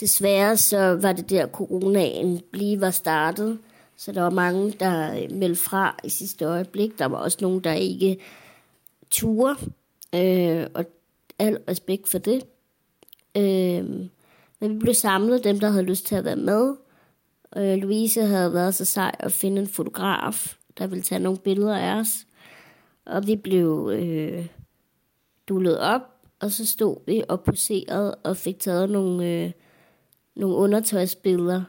Desværre 0.00 0.56
så 0.56 0.98
var 1.02 1.12
det 1.12 1.30
der 1.30 1.46
coronaen 1.46 2.40
lige 2.52 2.80
var 2.80 2.90
startet, 2.90 3.58
så 3.96 4.12
der 4.12 4.22
var 4.22 4.30
mange, 4.30 4.70
der 4.80 5.22
øh, 5.22 5.32
meldte 5.32 5.62
fra 5.62 5.96
i 6.04 6.08
sidste 6.08 6.44
øjeblik. 6.44 6.98
Der 6.98 7.06
var 7.06 7.16
også 7.16 7.38
nogen, 7.40 7.60
der 7.60 7.72
ikke 7.72 8.18
turde. 9.10 9.58
Øh, 10.14 10.66
og 10.74 10.84
al 11.38 11.58
respekt 11.68 12.08
for 12.08 12.18
det. 12.18 12.42
Øh, 13.36 13.84
men 14.60 14.74
vi 14.74 14.78
blev 14.78 14.94
samlet, 14.94 15.44
dem 15.44 15.60
der 15.60 15.70
havde 15.70 15.84
lyst 15.84 16.06
til 16.06 16.14
at 16.14 16.24
være 16.24 16.36
med. 16.36 16.74
Øh, 17.56 17.78
Louise 17.78 18.22
havde 18.22 18.54
været 18.54 18.74
så 18.74 18.84
sej 18.84 19.14
at 19.18 19.32
finde 19.32 19.60
en 19.60 19.68
fotograf, 19.68 20.56
der 20.78 20.86
ville 20.86 21.02
tage 21.02 21.18
nogle 21.18 21.38
billeder 21.38 21.76
af 21.76 21.94
os. 21.94 22.26
Og 23.06 23.26
vi 23.26 23.36
blev 23.36 23.90
øh, 23.94 24.46
dullet 25.50 25.78
op 25.78 26.02
og 26.40 26.50
så 26.50 26.66
stod 26.66 26.96
vi 27.06 27.22
og 27.28 27.42
poserede 27.42 28.14
og 28.14 28.36
fik 28.36 28.58
taget 28.58 28.90
nogle, 28.90 29.26
øh, 29.26 29.52
nogle 30.36 30.56
undertøjsbilleder 30.56 31.62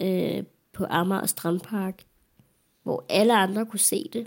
øh, 0.00 0.44
på 0.72 0.86
Amager 0.88 1.26
Strandpark, 1.26 2.04
hvor 2.82 3.04
alle 3.08 3.36
andre 3.36 3.66
kunne 3.66 3.80
se 3.80 4.08
det, 4.12 4.26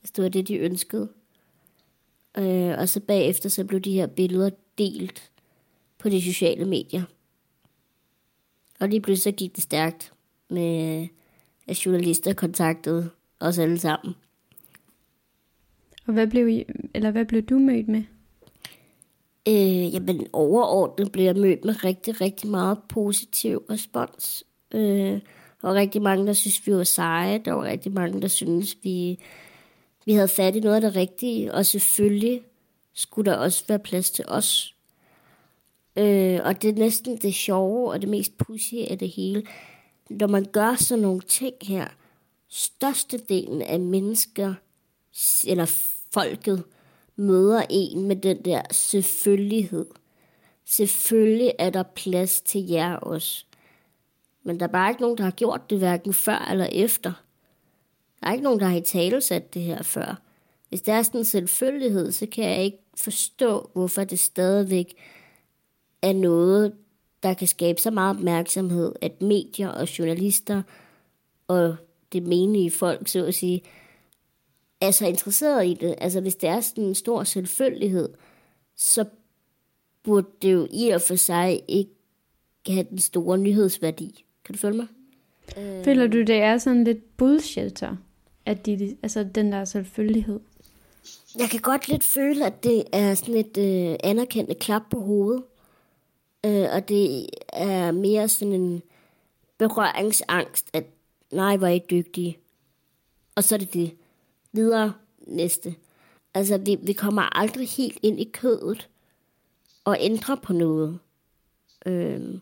hvis 0.00 0.10
det 0.10 0.24
var 0.24 0.28
det, 0.28 0.48
de 0.48 0.56
ønskede. 0.56 1.08
Øh, 2.38 2.78
og 2.78 2.88
så 2.88 3.00
bagefter 3.00 3.48
så 3.48 3.64
blev 3.64 3.80
de 3.80 3.92
her 3.92 4.06
billeder 4.06 4.50
delt 4.78 5.32
på 5.98 6.08
de 6.08 6.22
sociale 6.22 6.64
medier. 6.64 7.02
Og 8.80 8.88
lige 8.88 9.00
pludselig 9.00 9.34
så 9.34 9.36
gik 9.36 9.56
det 9.56 9.62
stærkt 9.62 10.12
med, 10.50 11.08
at 11.66 11.86
journalister 11.86 12.32
kontaktede 12.32 13.10
os 13.40 13.58
alle 13.58 13.78
sammen. 13.78 14.14
Og 16.06 16.12
hvad 16.12 16.26
blev, 16.26 16.48
I, 16.48 16.64
eller 16.94 17.10
hvad 17.10 17.24
blev 17.24 17.42
du 17.42 17.58
mødt 17.58 17.88
med? 17.88 18.02
Øh, 19.48 19.94
jamen 19.94 20.26
overordnet 20.32 21.12
blev 21.12 21.24
jeg 21.24 21.36
mødt 21.36 21.64
med 21.64 21.84
rigtig, 21.84 22.20
rigtig 22.20 22.50
meget 22.50 22.78
positiv 22.88 23.64
respons. 23.70 24.44
Øh, 24.74 25.20
og 25.62 25.74
rigtig 25.74 26.02
mange, 26.02 26.26
der 26.26 26.32
synes, 26.32 26.66
vi 26.66 26.74
var 26.74 26.84
seje. 26.84 27.38
Der 27.38 27.52
var 27.52 27.64
rigtig 27.64 27.92
mange, 27.92 28.22
der 28.22 28.28
synes, 28.28 28.76
vi, 28.82 29.18
vi 30.04 30.12
havde 30.12 30.28
fat 30.28 30.56
i 30.56 30.60
noget 30.60 30.74
af 30.74 30.80
det 30.80 30.96
rigtige. 30.96 31.54
Og 31.54 31.66
selvfølgelig 31.66 32.42
skulle 32.94 33.30
der 33.30 33.36
også 33.36 33.64
være 33.68 33.78
plads 33.78 34.10
til 34.10 34.24
os. 34.28 34.74
Øh, 35.96 36.40
og 36.44 36.62
det 36.62 36.70
er 36.70 36.74
næsten 36.78 37.16
det 37.16 37.34
sjove 37.34 37.90
og 37.90 38.00
det 38.00 38.08
mest 38.08 38.38
pussy 38.38 38.74
af 38.90 38.98
det 38.98 39.08
hele. 39.08 39.42
Når 40.10 40.26
man 40.26 40.46
gør 40.52 40.74
sådan 40.74 41.02
nogle 41.02 41.20
ting 41.20 41.54
her, 41.62 41.86
størstedelen 42.48 43.62
af 43.62 43.80
mennesker, 43.80 44.54
eller 45.46 45.66
folket, 46.12 46.64
møder 47.16 47.62
en 47.70 48.08
med 48.08 48.16
den 48.16 48.44
der 48.44 48.62
selvfølgelighed. 48.70 49.86
Selvfølgelig 50.64 51.52
er 51.58 51.70
der 51.70 51.82
plads 51.82 52.40
til 52.40 52.66
jer 52.66 52.96
også. 52.96 53.44
Men 54.42 54.60
der 54.60 54.66
er 54.66 54.70
bare 54.72 54.90
ikke 54.90 55.02
nogen, 55.02 55.18
der 55.18 55.24
har 55.24 55.30
gjort 55.30 55.70
det 55.70 55.78
hverken 55.78 56.14
før 56.14 56.48
eller 56.50 56.68
efter. 56.72 57.12
Der 58.20 58.26
er 58.26 58.32
ikke 58.32 58.44
nogen, 58.44 58.60
der 58.60 58.66
har 58.66 58.76
i 58.76 58.80
tale 58.80 59.20
sat 59.20 59.54
det 59.54 59.62
her 59.62 59.82
før. 59.82 60.22
Hvis 60.68 60.82
der 60.82 60.92
er 60.92 61.02
sådan 61.02 61.20
en 61.20 61.24
selvfølgelighed, 61.24 62.12
så 62.12 62.26
kan 62.26 62.44
jeg 62.44 62.64
ikke 62.64 62.78
forstå, 62.94 63.70
hvorfor 63.72 64.04
det 64.04 64.18
stadigvæk 64.18 64.94
er 66.02 66.12
noget, 66.12 66.72
der 67.22 67.34
kan 67.34 67.46
skabe 67.46 67.80
så 67.80 67.90
meget 67.90 68.16
opmærksomhed, 68.16 68.92
at 69.00 69.22
medier 69.22 69.68
og 69.68 69.98
journalister 69.98 70.62
og 71.48 71.76
det 72.12 72.22
menige 72.22 72.70
folk, 72.70 73.08
så 73.08 73.24
at 73.26 73.34
sige, 73.34 73.62
er 74.80 74.90
så 74.90 75.06
interesseret 75.06 75.66
i 75.66 75.74
det. 75.74 75.94
Altså 75.98 76.20
hvis 76.20 76.34
det 76.34 76.48
er 76.48 76.60
sådan 76.60 76.84
en 76.84 76.94
stor 76.94 77.24
selvfølgelighed, 77.24 78.08
så 78.76 79.04
burde 80.02 80.26
det 80.42 80.52
jo 80.52 80.68
i 80.70 80.88
og 80.88 81.00
for 81.00 81.14
sig 81.14 81.62
ikke 81.68 81.90
have 82.68 82.86
den 82.90 82.98
store 82.98 83.38
nyhedsværdi. 83.38 84.24
Kan 84.44 84.54
du 84.54 84.58
følge 84.58 84.76
mig? 84.76 84.86
Føler 85.84 86.06
du, 86.06 86.18
det 86.18 86.36
er 86.36 86.58
sådan 86.58 86.84
lidt 86.84 87.16
bullshit, 87.16 87.82
at 88.46 88.66
de, 88.66 88.96
altså 89.02 89.24
den 89.34 89.52
der 89.52 89.64
selvfølgelighed? 89.64 90.40
Jeg 91.38 91.50
kan 91.50 91.60
godt 91.60 91.88
lidt 91.88 92.04
føle, 92.04 92.46
at 92.46 92.64
det 92.64 92.84
er 92.92 93.14
sådan 93.14 93.34
et 93.34 93.56
øh, 93.58 93.96
anerkendte 94.04 94.54
klap 94.54 94.82
på 94.90 95.00
hovedet. 95.00 95.42
Øh, 96.46 96.68
og 96.72 96.88
det 96.88 97.26
er 97.48 97.90
mere 97.92 98.28
sådan 98.28 98.54
en 98.54 98.82
berøringsangst, 99.58 100.66
at 100.72 100.84
nej, 101.32 101.56
hvor 101.56 101.66
er 101.66 101.72
I 101.72 101.82
dygtige. 101.90 102.38
Og 103.34 103.44
så 103.44 103.54
er 103.54 103.58
det 103.58 103.74
det. 103.74 103.94
Videre 104.52 104.92
næste. 105.26 105.74
Altså, 106.34 106.58
vi, 106.58 106.76
vi 106.82 106.92
kommer 106.92 107.38
aldrig 107.38 107.68
helt 107.68 107.98
ind 108.02 108.20
i 108.20 108.30
kødet 108.32 108.88
og 109.84 109.96
ændrer 110.00 110.34
på 110.34 110.52
noget. 110.52 110.98
Øhm, 111.86 112.40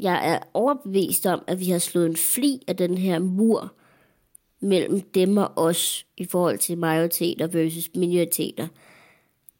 jeg 0.00 0.32
er 0.32 0.38
overbevist 0.54 1.26
om, 1.26 1.44
at 1.46 1.60
vi 1.60 1.70
har 1.70 1.78
slået 1.78 2.06
en 2.06 2.16
fli 2.16 2.62
af 2.66 2.76
den 2.76 2.98
her 2.98 3.18
mur 3.18 3.72
mellem 4.60 5.00
dem 5.00 5.36
og 5.36 5.52
os 5.56 6.06
i 6.16 6.24
forhold 6.24 6.58
til 6.58 6.78
majoriteter 6.78 7.46
versus 7.46 7.90
minoriteter. 7.94 8.68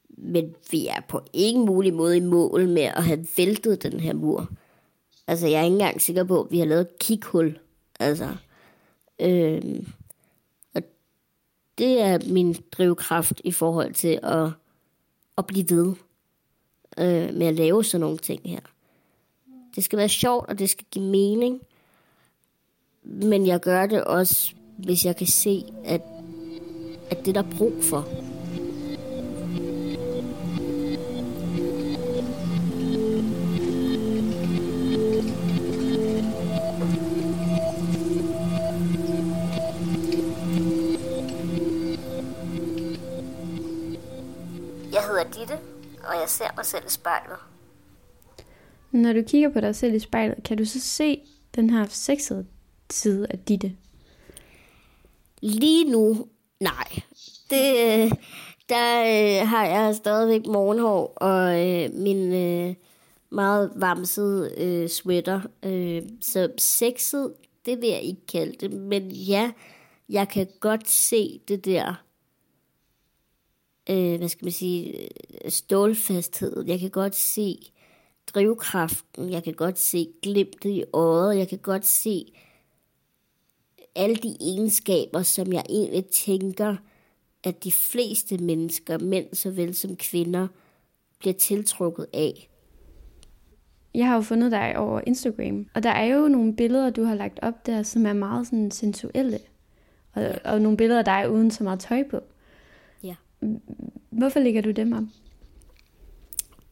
Men 0.09 0.55
vi 0.71 0.87
er 0.87 1.01
på 1.09 1.21
ingen 1.33 1.67
mulig 1.67 1.95
måde 1.95 2.17
i 2.17 2.21
mål 2.21 2.69
med 2.69 2.83
at 2.83 3.05
have 3.05 3.27
væltet 3.37 3.83
den 3.83 4.01
her 4.01 4.15
mur. 4.15 4.51
Altså, 5.27 5.47
jeg 5.47 5.61
er 5.61 5.65
ikke 5.65 5.75
engang 5.75 6.01
sikker 6.01 6.25
på, 6.25 6.43
at 6.43 6.51
vi 6.51 6.59
har 6.59 6.67
lavet 6.67 6.81
et 6.81 6.99
kikhul. 6.99 7.59
Altså, 8.01 8.37
øhm, 9.21 9.87
det 11.79 12.01
er 12.01 12.19
min 12.27 12.57
drivkraft 12.73 13.41
i 13.45 13.53
forhold 13.53 13.95
til 13.95 14.21
at, 14.23 14.51
at 15.39 15.47
blive 15.47 15.71
ved 15.71 15.95
øh, 16.99 17.35
med 17.35 17.47
at 17.47 17.55
lave 17.55 17.85
sådan 17.85 18.01
nogle 18.01 18.19
ting 18.19 18.41
her. 18.45 18.61
Det 19.77 19.85
skal 19.85 19.99
være 19.99 20.09
sjovt, 20.09 20.49
og 20.49 20.59
det 20.59 20.71
skal 20.71 20.87
give 20.91 21.05
mening. 21.05 21.61
Men 23.03 23.47
jeg 23.47 23.61
gør 23.61 23.87
det 23.87 24.05
også, 24.05 24.53
hvis 24.77 25.05
jeg 25.05 25.17
kan 25.17 25.27
se, 25.27 25.65
at, 25.85 26.03
at 27.11 27.27
det 27.27 27.35
der 27.35 27.43
er 27.43 27.57
brug 27.57 27.85
for. 27.85 28.28
Ditte, 45.35 45.59
og 46.09 46.15
jeg 46.21 46.29
ser 46.29 46.47
mig 46.57 46.67
selv 46.67 46.87
i 46.87 46.91
spejlet. 46.91 47.37
Når 48.91 49.13
du 49.13 49.23
kigger 49.27 49.49
på 49.49 49.61
dig 49.61 49.77
selv 49.77 49.95
i 49.95 49.99
spejlet, 49.99 50.43
kan 50.45 50.57
du 50.59 50.65
så 50.65 50.81
se 50.81 51.21
den 51.55 51.71
her 51.71 51.87
sexede 51.89 52.47
side 52.91 53.27
af 53.31 53.39
Ditte? 53.39 53.77
Lige 55.41 55.91
nu, 55.91 56.27
nej. 56.61 57.01
Det, 57.51 58.13
der 58.69 59.01
øh, 59.01 59.49
har 59.49 59.67
jeg 59.67 59.95
stadigvæk 59.95 60.47
morgenhår 60.47 61.13
og 61.17 61.69
øh, 61.69 61.95
min 61.95 62.33
øh, 62.35 62.75
meget 63.31 63.73
varmsede 63.77 64.55
øh, 64.57 64.89
sweater. 64.89 65.41
Øh, 65.63 66.03
så 66.21 66.53
sexet, 66.59 67.33
det 67.67 67.81
vil 67.81 67.89
jeg 67.89 68.01
ikke 68.01 68.27
kalde 68.27 68.53
det. 68.61 68.73
Men 68.73 69.11
ja, 69.11 69.51
jeg 70.09 70.29
kan 70.29 70.47
godt 70.61 70.91
se 70.91 71.41
det 71.49 71.65
der, 71.65 72.05
øh, 73.91 74.19
hvad 74.19 74.29
skal 74.29 74.45
man 74.45 74.53
sige, 74.53 75.09
stålfasthed. 75.49 76.65
Jeg 76.67 76.81
kan 76.81 76.91
godt 76.91 77.15
se 77.17 77.59
drivkraften. 78.35 79.33
Jeg 79.33 79.45
kan 79.45 79.55
godt 79.55 79.79
se 79.79 80.09
glimtet 80.23 80.71
i 80.71 80.85
øjet. 80.93 81.39
Jeg 81.39 81.49
kan 81.49 81.59
godt 81.59 81.87
se 81.87 82.33
alle 83.95 84.17
de 84.17 84.37
egenskaber, 84.41 85.23
som 85.23 85.53
jeg 85.53 85.65
egentlig 85.69 86.07
tænker, 86.07 86.77
at 87.45 87.65
de 87.65 87.73
fleste 87.73 88.39
mennesker, 88.39 88.99
mænd 88.99 89.35
såvel 89.35 89.75
som 89.75 89.97
kvinder, 89.97 90.49
bliver 91.19 91.35
tiltrukket 91.35 92.07
af. 92.13 92.51
Jeg 93.95 94.07
har 94.07 94.15
jo 94.15 94.21
fundet 94.21 94.53
dig 94.53 94.77
over 94.77 95.01
Instagram, 95.07 95.67
og 95.75 95.83
der 95.83 95.91
er 95.91 96.05
jo 96.07 96.29
nogle 96.29 96.57
billeder, 96.57 96.91
du 96.91 97.05
har 97.05 97.15
lagt 97.15 97.39
op 97.43 97.67
der, 97.67 97.83
som 97.83 98.07
er 98.07 98.13
meget 98.13 98.47
sådan 98.47 98.71
sensuelle. 98.71 99.39
Og, 100.13 100.35
og 100.45 100.61
nogle 100.61 100.77
billeder 100.77 100.99
af 100.99 101.05
dig 101.05 101.31
uden 101.31 101.51
så 101.51 101.65
meget 101.65 101.81
tøj 101.81 102.03
på. 102.11 102.21
Hvorfor 104.11 104.41
lægger 104.41 104.63
du 104.63 104.71
dem 104.71 104.93
op? 104.93 105.05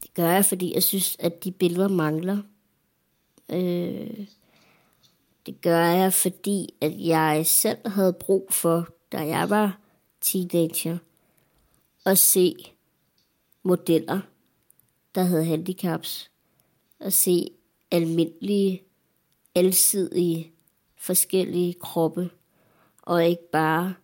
Det 0.03 0.15
gør 0.15 0.31
jeg, 0.31 0.45
fordi 0.45 0.75
jeg 0.75 0.83
synes, 0.83 1.17
at 1.19 1.45
de 1.45 1.53
billeder 1.53 1.89
mangler. 1.89 2.43
Øh, 3.53 4.27
det 5.47 5.61
gør 5.61 5.85
jeg, 5.85 6.13
fordi 6.13 6.75
at 6.81 6.93
jeg 6.99 7.47
selv 7.47 7.89
havde 7.89 8.13
brug 8.13 8.49
for, 8.51 8.89
da 9.13 9.19
jeg 9.27 9.51
var 9.51 9.79
teenager, 10.21 10.99
at 12.07 12.19
se 12.19 12.55
modeller, 13.63 14.21
der 15.15 15.23
havde 15.23 15.45
handicaps. 15.45 16.31
At 17.01 17.13
se 17.13 17.51
almindelige, 17.91 18.83
alsidige, 19.55 20.53
forskellige 20.97 21.75
kroppe, 21.75 22.31
og 23.03 23.27
ikke 23.27 23.51
bare 23.53 23.95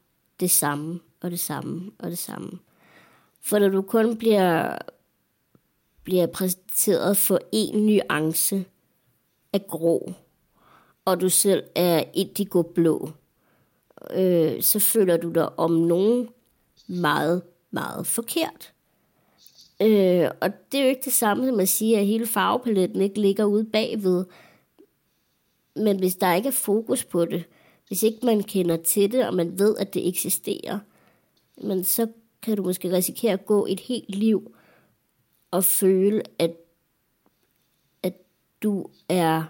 det 0.41 0.51
samme, 0.51 1.01
og 1.23 1.31
det 1.31 1.41
samme, 1.41 1.91
og 1.99 2.11
det 2.11 2.19
samme. 2.19 2.59
For 3.43 3.59
når 3.59 3.69
du 3.69 3.83
kun 3.83 4.17
bliver, 4.17 4.79
bliver 6.03 6.27
præsenteret 6.27 7.17
for 7.17 7.39
en 7.53 7.87
nuance 7.87 8.65
af 9.53 9.67
grå, 9.67 10.13
og 11.05 11.21
du 11.21 11.29
selv 11.29 11.63
er 11.75 12.05
indigo-blå, 12.15 13.11
øh, 14.11 14.63
så 14.63 14.79
føler 14.79 15.17
du 15.17 15.31
dig 15.31 15.59
om 15.59 15.71
nogen 15.71 16.29
meget, 16.87 17.43
meget 17.71 18.07
forkert. 18.07 18.73
Øh, 19.83 20.31
og 20.41 20.51
det 20.73 20.81
er 20.81 20.85
jo 20.85 20.89
ikke 20.89 21.05
det 21.05 21.13
samme 21.13 21.47
som 21.47 21.61
at 21.61 21.69
sige, 21.69 21.99
at 21.99 22.07
hele 22.07 22.27
farvepaletten 22.27 23.01
ikke 23.01 23.21
ligger 23.21 23.45
ude 23.45 23.65
bagved. 23.65 24.25
Men 25.77 25.99
hvis 25.99 26.15
der 26.15 26.35
ikke 26.35 26.49
er 26.49 26.53
fokus 26.53 27.05
på 27.05 27.25
det, 27.25 27.45
hvis 27.89 28.03
ikke 28.03 28.27
man 28.27 28.43
kender 28.43 28.77
til 28.77 29.13
det, 29.13 29.27
og 29.27 29.35
man 29.35 29.59
ved, 29.59 29.77
at 29.77 29.95
det 29.95 30.09
eksisterer, 30.09 30.79
men 31.63 31.85
så 31.85 32.09
kan 32.43 32.57
du 32.57 32.63
måske 32.63 32.93
risikere 32.93 33.33
at 33.33 33.47
gå 33.47 33.67
et 33.67 33.81
helt 33.81 34.15
liv 34.15 34.55
at 35.53 35.65
føle, 35.65 36.23
at, 36.39 36.57
at 38.03 38.15
du 38.63 38.87
er 39.09 39.45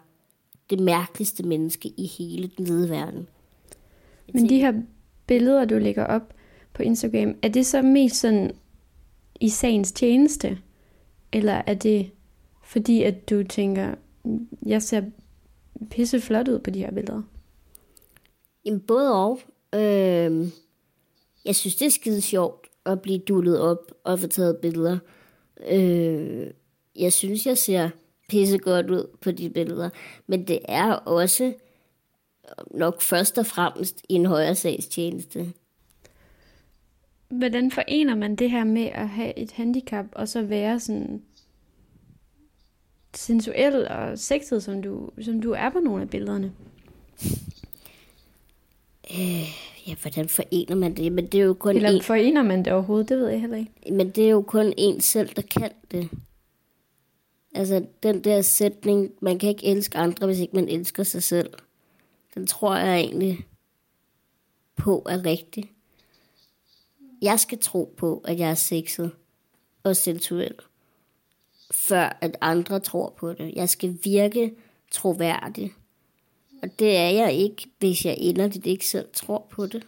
det 0.71 0.81
mærkeligste 0.81 1.43
menneske 1.43 1.89
i 1.97 2.07
hele 2.07 2.51
den 2.57 2.65
hvide 2.65 2.91
verden. 2.91 3.29
Men 4.35 4.49
de 4.49 4.59
her 4.59 4.83
billeder, 5.27 5.65
du 5.65 5.79
lægger 5.79 6.05
op 6.05 6.35
på 6.73 6.83
Instagram, 6.83 7.35
er 7.43 7.49
det 7.49 7.67
så 7.67 7.83
mest 7.83 8.17
sådan 8.17 8.53
i 9.41 9.49
sagens 9.49 9.93
tjeneste? 9.93 10.59
Eller 11.33 11.63
er 11.67 11.75
det 11.75 12.11
fordi, 12.63 13.03
at 13.03 13.31
du 13.31 13.43
tænker, 13.43 13.95
jeg 14.67 14.83
ser 14.83 15.03
pisse 15.91 16.21
flot 16.21 16.49
ud 16.49 16.59
på 16.59 16.71
de 16.71 16.79
her 16.79 16.91
billeder? 16.91 17.23
Jamen 18.65 18.81
både 18.81 19.15
og. 19.15 19.41
Øh, 19.75 20.49
jeg 21.45 21.57
synes, 21.57 21.77
det 21.77 21.87
er 21.87 21.91
skide 21.91 22.21
sjovt 22.21 22.67
at 22.87 23.03
blive 23.03 23.19
dullet 23.19 23.61
op 23.61 23.93
og 24.05 24.19
få 24.19 24.27
taget 24.27 24.57
billeder. 24.57 24.99
Øh, 25.69 26.47
jeg 26.97 27.13
synes, 27.13 27.47
jeg 27.47 27.59
ser 27.59 27.91
pisse 28.29 28.59
godt 28.59 28.91
ud 28.91 29.17
på 29.21 29.31
de 29.31 29.51
billeder. 29.51 29.91
Men 30.27 30.49
det 30.49 30.59
er 30.69 30.93
også 30.93 31.53
nok 32.71 33.03
først 33.03 33.39
og 33.39 33.47
fremmest 33.47 34.03
en 34.09 34.27
højere 34.27 34.55
sagstjeneste. 34.55 35.53
Hvordan 37.29 37.71
forener 37.71 38.15
man 38.15 38.37
det 38.37 38.51
her 38.51 38.65
med 38.65 38.87
at 38.93 39.09
have 39.09 39.39
et 39.39 39.53
handicap, 39.53 40.07
og 40.13 40.29
så 40.29 40.43
være 40.43 40.81
sådan 40.81 41.23
sensuel 43.15 43.89
og 43.89 44.19
sexet, 44.19 44.63
som 44.63 44.83
du, 44.83 45.11
som 45.21 45.41
du 45.41 45.51
er 45.51 45.71
på 45.71 45.79
nogle 45.79 46.03
af 46.03 46.11
billederne? 46.11 46.53
Øh, 49.11 49.72
ja, 49.87 49.95
hvordan 50.03 50.29
forener 50.29 50.75
man 50.75 50.97
det? 50.97 51.13
Men 51.13 51.27
det 51.27 51.41
er 51.41 51.45
jo 51.45 51.55
kun 51.55 51.77
Eller 51.77 51.91
en, 51.91 52.03
forener 52.03 52.43
man 52.43 52.65
det 52.65 52.73
overhovedet? 52.73 53.09
Det 53.09 53.19
ved 53.19 53.29
jeg 53.29 53.41
heller 53.41 53.57
ikke. 53.57 53.73
men 53.91 54.11
det 54.11 54.25
er 54.25 54.31
jo 54.31 54.43
kun 54.43 54.75
en 54.77 55.01
selv, 55.01 55.29
der 55.29 55.43
kan 55.43 55.71
det. 55.91 56.09
Altså, 57.55 57.87
den 58.03 58.25
der 58.25 58.43
sætning, 58.43 59.13
man 59.21 59.39
kan 59.39 59.49
ikke 59.49 59.67
elske 59.67 59.99
andre, 59.99 60.27
hvis 60.27 60.39
ikke 60.39 60.57
man 60.57 60.69
elsker 60.69 61.03
sig 61.03 61.23
selv. 61.23 61.51
Den 62.35 62.47
tror 62.47 62.77
jeg 62.77 63.01
egentlig 63.01 63.47
på 64.77 65.07
er 65.09 65.25
rigtig. 65.25 65.73
Jeg 67.23 67.41
skal 67.41 67.59
tro 67.59 67.95
på, 67.97 68.23
at 68.25 68.39
jeg 68.39 68.51
er 68.51 68.55
sexet 68.55 69.11
og 69.83 69.97
sensuel, 69.97 70.55
før 71.71 72.19
at 72.21 72.37
andre 72.41 72.81
tror 72.81 73.15
på 73.17 73.33
det. 73.33 73.53
Jeg 73.55 73.69
skal 73.69 73.99
virke 74.05 74.55
troværdig. 74.91 75.73
Og 76.63 76.69
det 76.79 76.97
er 76.97 77.09
jeg 77.09 77.33
ikke, 77.33 77.67
hvis 77.79 78.05
jeg 78.05 78.17
inderligt 78.19 78.67
ikke 78.67 78.87
selv 78.87 79.07
tror 79.13 79.47
på 79.51 79.67
det. 79.67 79.87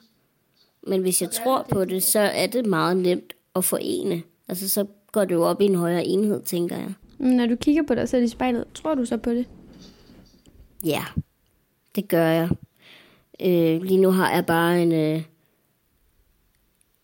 Men 0.86 1.00
hvis 1.00 1.22
jeg 1.22 1.30
tror 1.30 1.66
på 1.70 1.84
det, 1.84 2.02
så 2.02 2.18
er 2.18 2.46
det 2.46 2.66
meget 2.66 2.96
nemt 2.96 3.32
at 3.56 3.64
forene. 3.64 4.22
Altså, 4.48 4.68
så 4.68 4.86
går 5.12 5.24
det 5.24 5.34
jo 5.34 5.42
op 5.42 5.60
i 5.60 5.64
en 5.64 5.74
højere 5.74 6.04
enhed, 6.04 6.42
tænker 6.42 6.76
jeg. 6.76 6.92
Når 7.18 7.46
du 7.46 7.56
kigger 7.56 7.82
på 7.82 7.94
dig 7.94 8.08
selv 8.08 8.24
i 8.24 8.28
spejlet, 8.28 8.64
tror 8.74 8.94
du 8.94 9.04
så 9.04 9.16
på 9.16 9.30
det? 9.30 9.46
Ja, 10.84 11.04
det 11.94 12.08
gør 12.08 12.26
jeg. 12.26 12.48
Øh, 13.40 13.82
lige 13.82 14.00
nu 14.00 14.10
har 14.10 14.34
jeg 14.34 14.46
bare 14.46 14.82
en 14.82 14.92
øh, 14.92 15.22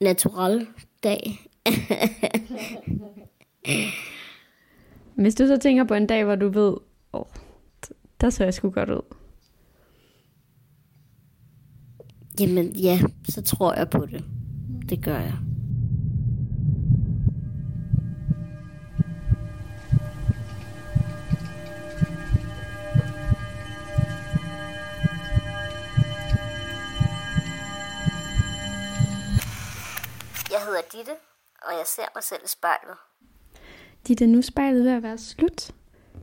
natural 0.01 0.67
dag. 1.03 1.41
Hvis 5.15 5.35
du 5.35 5.47
så 5.47 5.57
tænker 5.57 5.85
på 5.85 5.95
en 5.95 6.07
dag, 6.07 6.25
hvor 6.25 6.35
du 6.35 6.49
ved, 6.49 6.77
åh, 7.13 7.25
der 8.21 8.31
så 8.31 8.45
jeg 8.45 8.55
sgu 8.55 8.71
godt 8.71 8.91
ud. 8.91 9.20
Jamen 12.41 12.73
ja, 12.77 13.01
så 13.29 13.43
tror 13.43 13.75
jeg 13.75 13.91
på 13.91 14.07
det. 14.07 14.25
Det 14.89 15.05
gør 15.05 15.19
jeg. 15.19 15.35
Jeg 30.51 30.61
hedder 30.67 30.81
Ditte, 30.93 31.13
og 31.63 31.73
jeg 31.73 31.85
ser 31.87 32.03
mig 32.15 32.25
selv 32.25 32.41
i 32.45 32.49
spejlet. 32.49 32.97
Ditte, 34.09 34.27
nu 34.27 34.39
er 34.39 34.43
spejlet 34.43 34.85
ved 34.85 34.93
at 34.93 35.03
være 35.03 35.19
slut. 35.19 35.71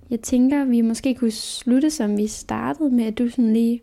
Jeg 0.10 0.20
tænker, 0.20 0.66
vi 0.66 0.82
måske 0.82 1.16
kunne 1.16 1.32
slutte, 1.32 1.92
som 1.92 2.18
vi 2.18 2.28
startede 2.28 2.90
med, 2.90 3.06
at 3.06 3.18
du 3.18 3.30
sådan 3.30 3.54
lige 3.54 3.82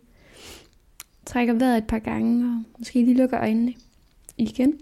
trækker 1.25 1.53
vejret 1.53 1.77
et 1.77 1.87
par 1.87 1.99
gange, 1.99 2.45
og 2.45 2.63
måske 2.77 3.05
lige 3.05 3.17
lukker 3.17 3.39
øjnene 3.39 3.73
igen. 4.37 4.79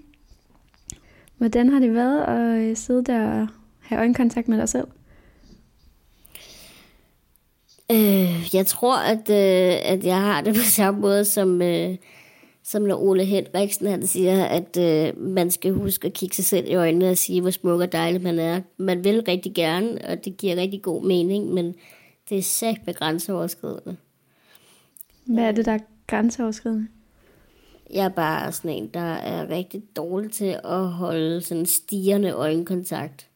Hvordan 1.38 1.70
har 1.70 1.80
det 1.80 1.94
været 1.94 2.22
at 2.24 2.62
øh, 2.62 2.78
sidde 2.78 3.04
der 3.04 3.42
og 3.42 3.48
have 3.80 4.00
øjenkontakt 4.00 4.48
med 4.48 4.58
dig 4.58 4.70
selv? 4.70 4.88
Øh, 7.92 8.56
jeg 8.56 8.66
tror, 8.68 8.98
at, 8.98 9.30
øh, 9.30 9.92
at 9.94 10.04
jeg 10.06 10.22
har 10.22 10.42
det 10.42 10.56
på 10.56 10.62
samme 10.80 11.02
måde, 11.02 11.26
som, 11.26 11.62
øh, 11.62 11.96
som 12.64 12.82
når 12.82 13.02
Ole 13.02 13.26
Henriksen 13.26 13.88
han 13.88 14.08
siger, 14.08 14.46
at 14.46 14.78
øh, 14.78 15.22
man 15.22 15.52
skal 15.52 15.72
huske 15.72 16.08
at 16.08 16.14
kigge 16.14 16.36
sig 16.36 16.46
selv 16.46 16.68
i 16.70 16.76
øjnene 16.76 17.10
og 17.10 17.18
sige, 17.18 17.42
hvor 17.42 17.52
smuk 17.52 17.82
og 17.82 17.92
dejlig 17.92 18.22
man 18.22 18.40
er. 18.40 18.62
Man 18.78 19.04
vil 19.04 19.24
rigtig 19.28 19.54
gerne, 19.54 20.06
og 20.08 20.26
det 20.26 20.38
giver 20.38 20.56
rigtig 20.56 20.82
god 20.82 21.04
mening, 21.06 21.54
men 21.54 21.76
det 22.30 22.38
er 22.38 22.42
sagt 22.42 22.86
med 22.86 22.94
grænseoverskridende. 22.94 23.98
Hvad 25.26 25.44
er 25.44 25.52
det, 25.52 25.66
der 25.66 25.72
er 25.72 25.80
grænseoverskridende? 26.08 26.88
Jeg 27.90 28.06
er 28.06 28.10
bare 28.10 28.52
sådan 28.52 28.72
en, 28.72 28.88
der 28.88 29.00
er 29.00 29.50
rigtig 29.50 29.84
dårlig 29.96 30.32
til 30.32 30.60
at 30.64 30.88
holde 30.88 31.42
sådan 31.42 31.66
stigende 31.66 32.32
øjenkontakt. 32.32 33.28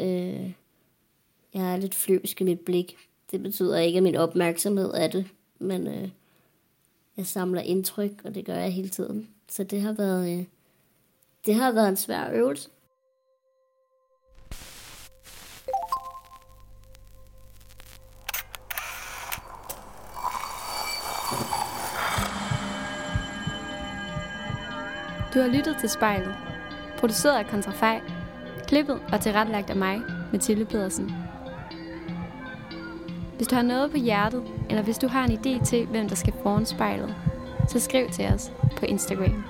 Øh, 0.00 0.52
jeg 1.54 1.72
er 1.72 1.76
lidt 1.76 1.94
flyvsk 1.94 2.40
i 2.40 2.44
mit 2.44 2.60
blik. 2.60 2.96
Det 3.30 3.42
betyder 3.42 3.78
ikke, 3.78 3.96
at 3.96 4.02
min 4.02 4.16
opmærksomhed 4.16 4.90
er 4.94 5.08
det, 5.08 5.26
men 5.58 5.86
øh, 5.86 6.08
jeg 7.16 7.26
samler 7.26 7.60
indtryk, 7.60 8.12
og 8.24 8.34
det 8.34 8.44
gør 8.44 8.56
jeg 8.56 8.72
hele 8.72 8.88
tiden. 8.88 9.28
Så 9.48 9.64
det 9.64 9.80
har 9.80 9.92
været, 9.92 10.38
øh, 10.38 10.44
det 11.46 11.54
har 11.54 11.72
været 11.72 11.88
en 11.88 11.96
svær 11.96 12.30
øvelse. 12.32 12.70
Du 25.34 25.40
har 25.40 25.48
lyttet 25.48 25.76
til 25.80 25.88
spejlet. 25.88 26.34
Produceret 26.98 27.38
af 27.38 27.46
Kontrafej. 27.46 28.00
Klippet 28.66 28.98
og 29.12 29.20
tilrettelagt 29.20 29.70
af 29.70 29.76
mig, 29.76 30.00
Mathilde 30.32 30.64
Pedersen. 30.64 31.12
Hvis 33.36 33.48
du 33.48 33.54
har 33.54 33.62
noget 33.62 33.90
på 33.90 33.96
hjertet, 33.96 34.42
eller 34.70 34.82
hvis 34.82 34.98
du 34.98 35.08
har 35.08 35.24
en 35.24 35.38
idé 35.38 35.64
til, 35.64 35.86
hvem 35.86 36.08
der 36.08 36.14
skal 36.14 36.32
foran 36.42 36.66
spejlet, 36.66 37.14
så 37.68 37.80
skriv 37.80 38.08
til 38.10 38.26
os 38.26 38.52
på 38.76 38.86
Instagram. 38.86 39.44